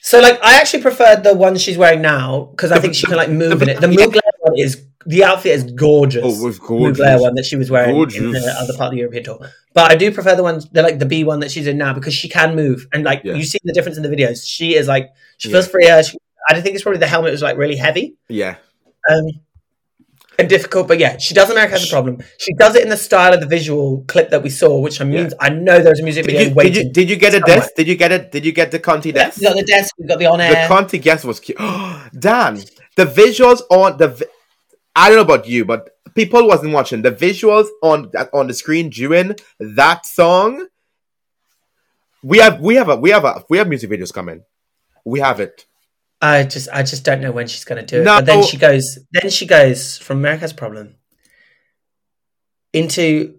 [0.00, 3.16] So like, I actually preferred the one she's wearing now because I think she can
[3.16, 3.80] like move in it.
[3.82, 4.22] The.
[4.48, 6.22] Mugler one is the outfit is gorgeous.
[6.24, 7.20] Oh, it was Mugler gorgeous.
[7.22, 9.50] one that she was wearing in the other part of the European tour.
[9.74, 11.94] But I do prefer the ones the like the B one that she's in now
[11.94, 13.34] because she can move and like Yeah.
[13.34, 14.44] you see the difference in the videos.
[14.46, 15.52] She is like she Yeah.
[15.54, 16.02] feels freer.
[16.02, 16.18] She,
[16.50, 18.56] I think it's probably the helmet was like really heavy Yeah,
[19.10, 19.26] um,
[20.38, 20.88] and difficult.
[20.88, 22.22] But yeah, she does America has a problem.
[22.38, 25.04] She does it in the style of the visual clip that we saw, which i
[25.04, 27.40] means I know there's a music did video you, did you did you get a
[27.40, 27.70] desk?
[27.76, 28.32] Did you get it?
[28.32, 29.38] Did you get the Conti desk?
[29.40, 30.62] we got the desk, we got the on air.
[30.62, 30.68] The.
[30.74, 31.58] Conti guest was cute.
[32.18, 32.62] Dan,
[32.96, 34.28] the visuals on the.
[34.98, 38.90] I don't know about you, but people wasn't watching the visuals on on the screen
[38.90, 40.66] during that song.
[42.24, 44.42] We have we have a we have a we have music videos coming.
[45.04, 45.66] We have it.
[46.20, 48.04] I just I just don't know when she's going to do it.
[48.04, 48.16] No.
[48.16, 50.96] But then she goes then she goes from America's Problem
[52.72, 53.38] into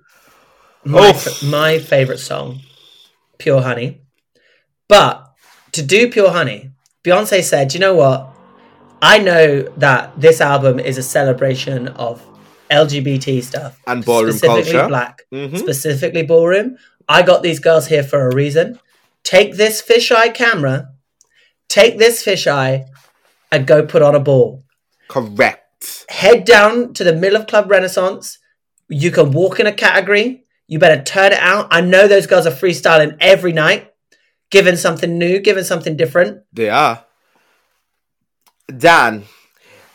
[0.86, 2.62] my, my favorite song,
[3.38, 4.02] Pure Honey.
[4.88, 5.30] But
[5.74, 6.72] to do Pure Honey,
[7.04, 8.34] Beyonce said, "You know what?
[9.01, 12.21] I know that this album is a celebration of
[12.69, 14.88] LGBT stuff And ballroom specifically culture.
[14.88, 15.57] black, Mhm.
[15.57, 16.77] specifically ballroom.
[17.07, 18.79] I got these girls here for a reason.
[19.23, 20.89] Take this fisheye camera,
[21.67, 22.85] take this fisheye,
[23.51, 24.63] and go put on a ball.
[25.07, 26.05] Correct.
[26.09, 28.38] Head down to the middle of Club Renaissance.
[28.89, 30.43] You can walk in a category.
[30.67, 31.67] You better turn it out.
[31.71, 33.91] I know those girls are freestyling every night,
[34.51, 36.41] giving something new, giving something different.
[36.53, 37.05] They are.
[38.77, 39.25] Dan,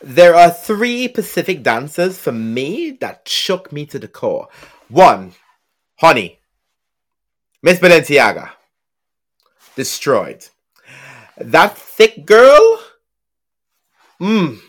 [0.03, 4.49] there are three Pacific dancers for me that shook me to the core.
[4.89, 5.33] One,
[5.97, 6.39] Honey.
[7.63, 8.51] Miss Balenciaga.
[9.77, 10.49] Destroyed.
[11.39, 12.81] That thick girl.
[14.21, 14.61] Mmm.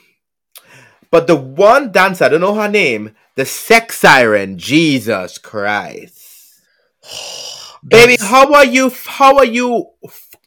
[1.12, 6.62] But the one dancer, I don't know her name, the sex siren, Jesus Christ.
[7.88, 8.92] Baby, how are you?
[9.06, 9.92] How are you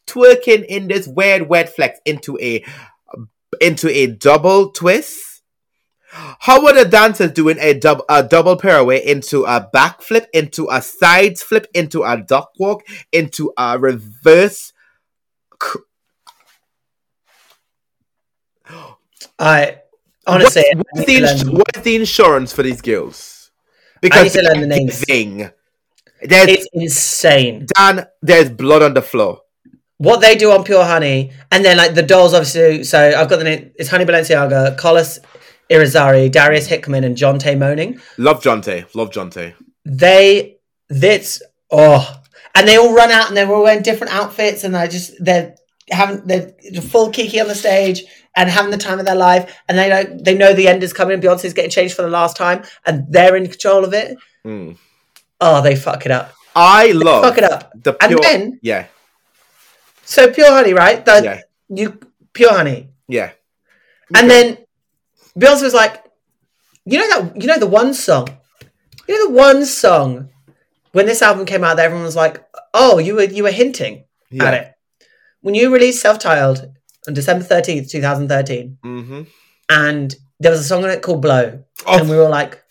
[0.07, 2.64] twerking in this weird wet flex into a
[3.61, 5.43] into a double twist?
[6.11, 10.81] How are the dancers doing a double a double pirouette into a backflip, into a
[10.81, 12.83] side flip, into a duck walk,
[13.13, 14.73] into a reverse?
[19.39, 19.79] I
[20.27, 23.51] honestly, What's, I what's, the ins- what is the insurance for these girls?
[24.01, 25.05] Because I need to learn the names.
[26.21, 27.67] it's insane.
[27.77, 28.07] Dan.
[28.23, 29.43] There's blood on the floor.
[29.99, 32.85] What they do on Pure Honey, and then like the dolls, obviously.
[32.85, 33.73] So I've got the name.
[33.77, 35.19] It's Honey Balenciaga, Collis
[35.71, 38.01] Irizarry, Darius Hickman, and Jonte Moaning.
[38.17, 38.93] Love Jonte.
[38.95, 39.55] Love Jonte.
[39.85, 40.59] They
[40.89, 42.21] this oh,
[42.55, 45.57] and they all run out and they're all wearing different outfits, and I just they're
[45.91, 48.05] having they're full kiki on the stage
[48.37, 50.93] and having the time of their life, and they know they know the end is
[50.93, 51.15] coming.
[51.15, 54.17] And Beyonce's getting changed for the last time, and they're in control of it.
[54.47, 54.77] Mm.
[55.41, 56.33] Oh, they fuck it up.
[56.55, 57.73] I love Fuck it up.
[57.75, 58.87] the And then- yeah,
[60.09, 61.05] So Pure Honey, right?
[61.05, 61.99] The, yeah, You
[62.33, 62.88] Pure Honey.
[63.09, 63.33] yeah.
[64.16, 64.57] And then
[65.38, 66.03] Beyonce was like,
[66.87, 68.27] you know that you know the one song,
[69.07, 70.31] you know the one song
[70.92, 72.42] when this album came out that everyone was like,
[72.73, 74.44] oh, you were you were hinting yeah.
[74.44, 74.75] at it
[75.42, 76.73] when you released self-titled
[77.07, 79.23] on December thirteenth, two thousand thirteen, Mm-hmm.
[79.68, 82.62] and there was a song on it called Blow, Oh, and we were like,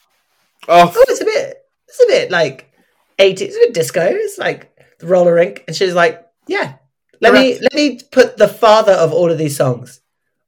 [0.68, 2.74] oh, oh, it's a bit, it's a bit like
[3.20, 6.78] eighties, it's a bit disco, it's like the roller rink, and she was like, yeah,
[7.22, 10.02] let me let me put the father of all of these songs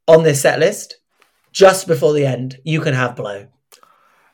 [0.08, 0.96] on this set list.
[1.52, 3.48] Just before the end, you can have Blow.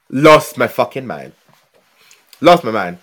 [0.10, 1.34] lost my fucking mind.
[2.42, 2.98] Lost my mind.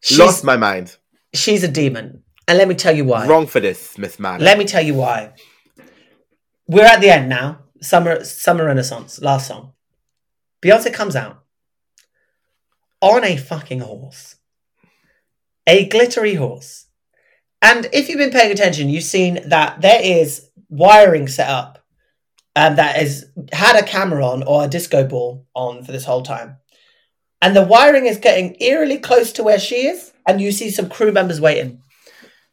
[0.00, 0.96] She's, lost my mind.
[1.34, 2.22] she's a demon.
[2.46, 3.26] And let me tell you why.
[3.26, 4.40] Wrong for this, Miss Man.
[4.40, 5.32] Let me tell you why.
[6.66, 7.58] We're at the end now.
[7.80, 9.72] Summer Summer Renaissance, last song.
[10.62, 11.42] Beyonce comes out
[13.00, 14.36] on a fucking horse.
[15.66, 16.86] A glittery horse.
[17.62, 21.78] And if you've been paying attention, you've seen that there is wiring set up
[22.56, 26.22] um, that has had a camera on or a disco ball on for this whole
[26.22, 26.56] time.
[27.40, 30.88] And the wiring is getting eerily close to where she is, and you see some
[30.88, 31.80] crew members waiting.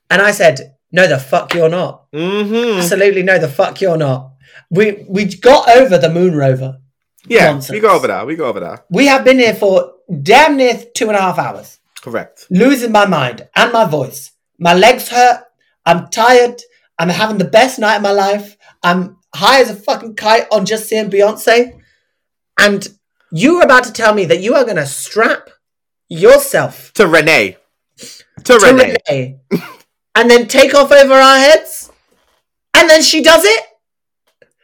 [0.10, 2.12] And I said, No, the fuck you're not.
[2.12, 2.80] mm-hmm.
[2.80, 4.32] Absolutely no, the fuck you're not.
[4.72, 6.80] We we got over the moon rover.
[7.28, 7.72] Yeah, Nonsense.
[7.72, 8.26] we go over there.
[8.26, 8.86] We go over there.
[8.90, 9.94] We have been here for
[10.24, 11.80] damn near two and a half hours.
[12.02, 12.48] Correct.
[12.50, 14.32] Losing my mind and my voice.
[14.60, 15.44] My legs hurt.
[15.86, 16.62] I'm tired.
[16.98, 18.58] I'm having the best night of my life.
[18.84, 21.80] I'm high as a fucking kite on just seeing Beyonce.
[22.60, 22.88] And
[23.32, 25.50] you're about to tell me that you are going to strap
[26.10, 27.58] yourself To Reneigh.
[27.98, 28.98] To, to Reneigh.
[29.10, 29.40] Reneigh
[30.16, 31.92] and then take off over our heads?
[32.76, 33.64] And then she does it?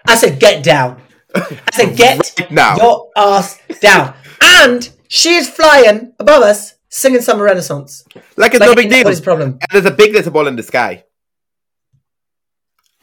[0.08, 1.02] I said, get down.
[1.34, 2.76] I said, get Right now.
[2.78, 4.14] your ass down.
[4.42, 8.06] And she is flying above us singing Summer Renaissance.
[8.38, 9.04] Like it's Like, no big deal.
[9.04, 9.50] What is the problem?
[9.62, 11.04] And there's a big little ball in the sky.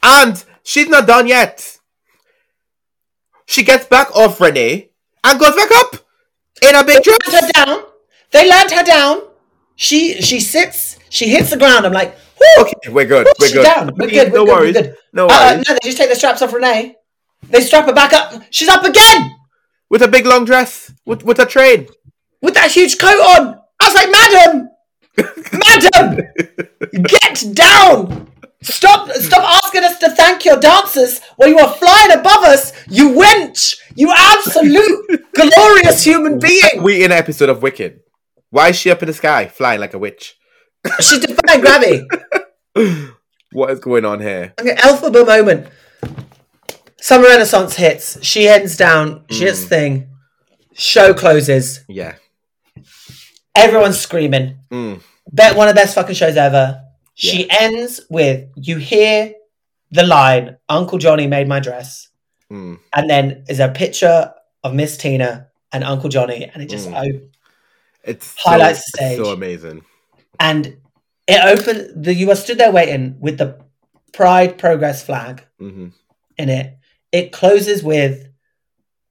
[0.03, 1.79] And she's not done yet.
[3.47, 4.91] She gets back off Reneigh
[5.25, 5.97] and goes back up
[6.63, 7.53] in a big Land her dress.
[7.53, 7.83] down.
[8.31, 9.23] They land her down.
[9.77, 10.99] She she sits.
[11.11, 11.85] She hits the ground.
[11.87, 13.27] I'm like, whoo, Okay, we're good.
[13.27, 13.65] whoo, We're good.
[13.65, 13.91] down.
[13.97, 14.33] We're good.
[14.33, 14.49] We're no good.
[14.55, 14.75] worries.
[14.75, 14.97] We're good.
[15.13, 15.39] No worries.
[15.41, 15.69] Uh, worries.
[15.69, 16.97] no, they just take the straps off Reneigh.
[17.51, 18.43] They strap her back up.
[18.51, 19.35] She's up again
[19.91, 20.93] With a big long dress.
[21.05, 21.89] With, with a train.
[22.41, 23.61] with that huge coat on.
[23.83, 24.71] I was like, madam,
[25.67, 28.29] madam, get down.
[28.63, 29.11] Stop!
[29.11, 32.73] Stop asking us to thank your dancers while you are flying above us.
[32.89, 33.75] You wench!
[33.97, 36.81] You absolute glorious human being.
[36.81, 38.01] We in an episode of Wicked.
[38.51, 40.37] Why is she up in the sky flying like a witch?
[41.01, 42.07] She's defying gravity.
[43.53, 44.55] What is going on here?
[44.59, 45.67] Okay, Elphaba moment.
[47.01, 48.25] Summer Renaissance hits.
[48.25, 49.25] She heads down.
[49.29, 49.47] She Mm.
[49.49, 50.09] hits thing.
[50.73, 51.81] Show closes.
[51.87, 52.15] Yeah.
[53.55, 54.59] Everyone's screaming.
[54.71, 55.01] Mm.
[55.31, 56.83] Bet one of the best fucking shows ever.
[57.15, 59.35] She ends with you hear
[59.91, 62.09] the line, Uncle Johnny made my dress.
[62.51, 62.79] Mm.
[62.95, 64.33] And then is a picture
[64.65, 66.95] of Miss Tina and Uncle Johnny, and it just Mm.
[67.17, 67.23] op-
[68.05, 69.19] It's Highlights so, the stage.
[69.19, 69.83] so amazing.
[70.41, 70.77] and
[71.29, 73.61] it opened the you were stood there waiting with the
[74.13, 75.89] Pride Progress flag hmm
[76.39, 76.77] in it.
[77.13, 78.27] It closes with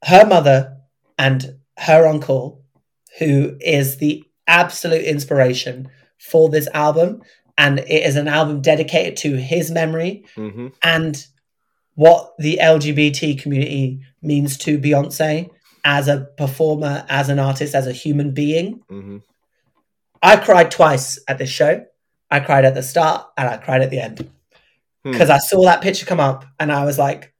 [0.03, 0.77] her mother
[1.17, 2.63] and her uncle,
[3.19, 7.21] who is the absolute inspiration for this album.
[7.57, 11.25] And it is an album dedicated to his memory hmm and
[11.95, 15.49] what the LGBT community means to Beyonce
[15.83, 18.81] as a performer, as an artist, as a human being.
[18.89, 19.17] hmm
[20.23, 21.83] I cried twice at this show.
[22.29, 24.29] I cried at the start and I cried at the end
[25.03, 25.11] Hmm.
[25.11, 27.33] because I saw that picture come up and I was like,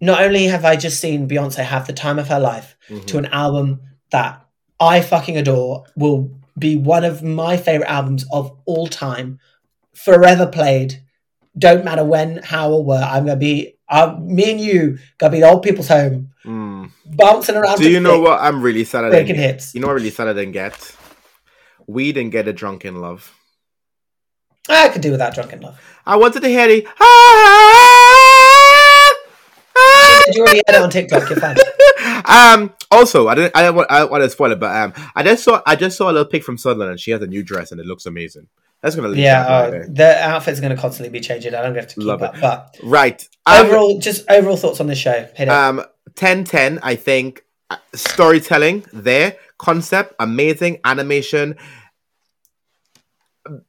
[0.00, 3.06] not only have I just seen Beyonce have the time of her life Mhm.
[3.06, 3.80] to an album
[4.12, 4.40] that
[4.82, 6.28] I fucking adore, will
[6.58, 9.38] be one of my favorite albums of all time,
[9.94, 11.00] forever played.
[11.56, 13.02] Don't matter when, how, or where.
[13.02, 16.90] I'm gonna be, uh, me and you gonna be the old people's home, Mm.
[17.06, 17.78] bouncing around.
[17.78, 19.72] Do you know thick, what I'm really sad breaking didn't hits?
[19.74, 20.96] You know what I'm really sad I didn't get?
[21.86, 23.32] We didn't get a Drunk in Love.
[24.68, 25.78] I could do without Drunk in Love.
[26.04, 27.04] I wanted to hear the ah,
[29.76, 31.30] ah, You already had it on TikTok.
[31.30, 31.56] You're fine.
[32.24, 32.74] Um.
[32.90, 33.56] Also, I didn't.
[33.56, 33.90] I don't want.
[33.90, 35.62] I don't want to spoil it, but um, I just saw.
[35.66, 37.80] I just saw a little pic from Sunderland, and she has a new dress, and
[37.80, 38.48] it looks amazing.
[38.82, 41.54] That's gonna Yeah, that uh, the outfit's going to constantly be changing.
[41.54, 42.34] I don't have to keep Love up.
[42.34, 42.40] it.
[42.40, 43.28] But Right.
[43.46, 45.12] Um, overall, just overall thoughts on the show.
[45.34, 45.48] Hit it.
[45.48, 45.84] Um,
[46.16, 51.56] 10 10, I think uh, storytelling there, concept, amazing animation.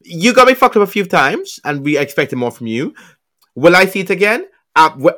[0.01, 2.95] You got me fucked up a few times, and we expected more from you.
[3.55, 4.47] Will I see it again?
[4.75, 5.11] Uh,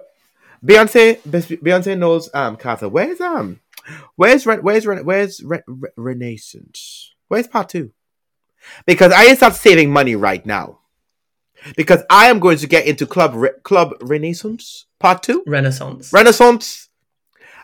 [0.63, 2.89] Beyonce, Beyonce Knowles um Carter.
[2.89, 3.59] Where's um,
[4.15, 7.13] where's Re- where's Re- where's Re- Re- Renaissance?
[7.27, 7.91] Where's part two?
[8.85, 10.79] Because I need to start saving money right now.
[11.75, 15.43] Because I am going to get into Club Re- Club Renaissance part two.
[15.47, 16.13] Renaissance.
[16.13, 16.89] Renaissance.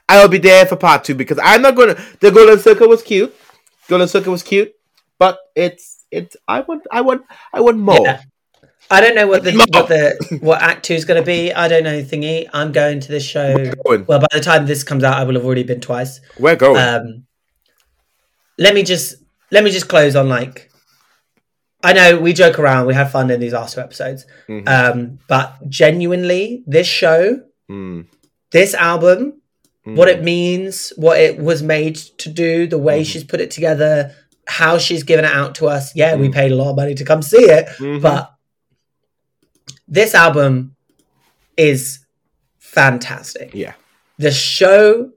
[0.10, 1.96] I'll be there for part two because I'm not gonna.
[2.20, 3.36] The Golden Circle was cute.
[3.88, 4.74] Golden Circle was cute,
[5.20, 6.36] but it's it's.
[6.48, 6.84] I want.
[6.92, 7.24] I want.
[7.54, 8.02] I want more.
[8.04, 8.22] Yeah.
[8.92, 11.54] I don't know what the what the what act two is going to be.
[11.54, 12.48] I don't know thingy.
[12.54, 13.72] I'm going to this show.
[13.86, 16.20] Well, by the time this comes out, I will have already been twice.
[16.38, 16.78] We're going.
[16.78, 17.26] Um,
[18.58, 19.16] let me just
[19.52, 20.70] let me just close on like.
[21.84, 24.68] I know we joke around, we have fun in these last two episodes, Mhm.
[24.70, 27.40] um, but genuinely, this show,
[27.72, 28.06] Mm,
[28.52, 29.42] this album,
[29.88, 33.06] mm, what it means, what it was made to do, the way Mhm.
[33.08, 34.12] she's put it together,
[34.46, 35.96] how she's given it out to us.
[35.96, 36.34] Yeah, we Mhm.
[36.34, 38.00] paid a lot of money to come see it, mhm.
[38.00, 38.30] but
[39.92, 40.76] this album
[41.58, 42.00] is
[42.60, 43.52] fantastic.
[43.54, 43.74] yeah.
[44.18, 45.12] The show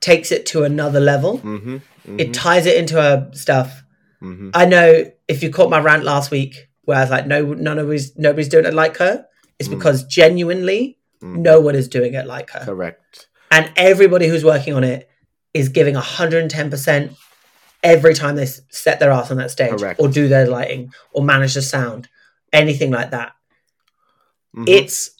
[0.00, 1.38] takes it to another level.
[1.38, 3.82] Mm-hmm, It ties it into her stuff.
[4.22, 7.54] mm-hmm, I know if you caught my rant last week where I was like, no,
[7.54, 9.26] none of us, nobody's doing it like her.
[9.58, 9.72] It's Mm.
[9.78, 11.36] because genuinely mm.
[11.36, 12.64] no one is doing it like her.
[12.64, 13.28] Correct.
[13.50, 15.08] and everybody who's working on it
[15.54, 17.14] is giving 110%
[17.82, 20.00] every time they set their ass on that stage Correct.
[20.00, 22.08] or do their lighting or manage the sound
[22.52, 23.32] anything like that
[24.56, 25.10] Mhm, it's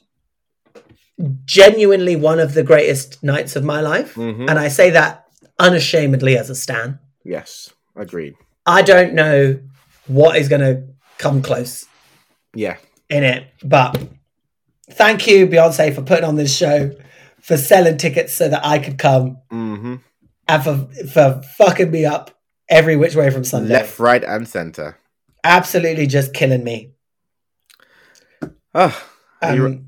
[1.45, 4.49] genuinely one of the greatest nights of my life mhm.
[4.49, 5.25] and i say that
[5.59, 7.71] unashamedly as a stan yes.
[7.95, 8.35] Agreed.
[8.67, 9.59] i don't know
[10.07, 10.83] what is going to
[11.19, 11.85] come close
[12.55, 12.77] Yeah.
[13.09, 13.97] in it but
[14.91, 16.91] thank you beyonce for putting on this show
[17.41, 19.97] for selling tickets so that i could come Mm-hmm.
[20.49, 22.31] and for for fucking me up
[22.69, 23.75] every which way from Sunday.
[23.75, 24.97] Left, right, and center.
[25.45, 26.95] Absolutely just killing me.
[28.75, 28.99] Oh,
[29.43, 29.87] are Um,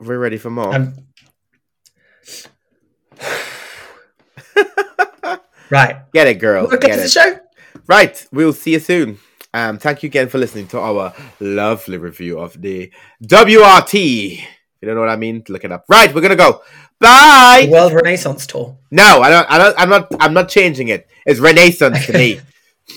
[0.00, 0.74] we're ready for more.
[0.74, 0.94] um,
[5.70, 5.96] right.
[6.12, 6.62] Get it, girl.
[6.68, 7.38] We'll get Get to the show.
[7.86, 9.18] Right, we'll see you soon.
[9.54, 12.90] Um, thank you again for listening to our lovely review of the
[13.24, 13.94] WRT.
[14.38, 14.40] If
[14.80, 15.84] you don't know what I mean, look it up.
[15.88, 16.62] Right, we're gonna go.
[17.00, 17.68] Bye.
[17.70, 18.78] World Renaissance Tour.
[18.90, 19.50] No, I don't.
[19.50, 19.74] I don't.
[19.78, 20.12] I'm not.
[20.20, 21.08] I'm not changing it.
[21.26, 22.40] It's Renaissance to me.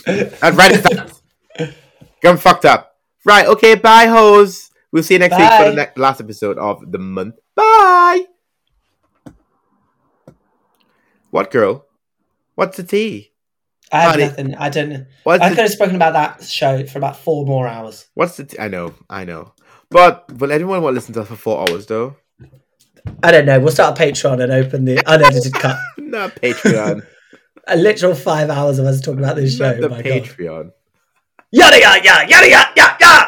[0.08, 1.22] Not Renaissance.
[2.22, 2.96] Gone fucked up.
[3.24, 3.48] Right.
[3.48, 3.76] Okay.
[3.76, 4.70] Bye, hoes.
[4.96, 7.36] We'll see you next week for the ne- last episode of the month.
[7.54, 8.24] Bye.
[11.32, 11.86] What girl?
[12.56, 13.34] What's the tea?
[13.92, 14.24] I have Honey.
[14.24, 14.56] nothing.
[14.56, 15.06] I don't know.
[15.28, 18.08] I the could have spoken about that show for about four more hours.
[18.14, 18.46] What's the?
[18.46, 19.52] T- I know, I know.
[19.90, 22.16] But will anyone want to listen to us for four hours though?
[23.22, 23.60] I don't know.
[23.60, 25.78] We'll start a Patreon and open the unedited cut.
[25.98, 27.06] Not Patreon.
[27.68, 29.74] A literal five hours of us talking about this show.
[29.74, 30.24] The my God.
[30.24, 30.72] Patreon.
[31.52, 33.25] Yada yada yada yada yada yada.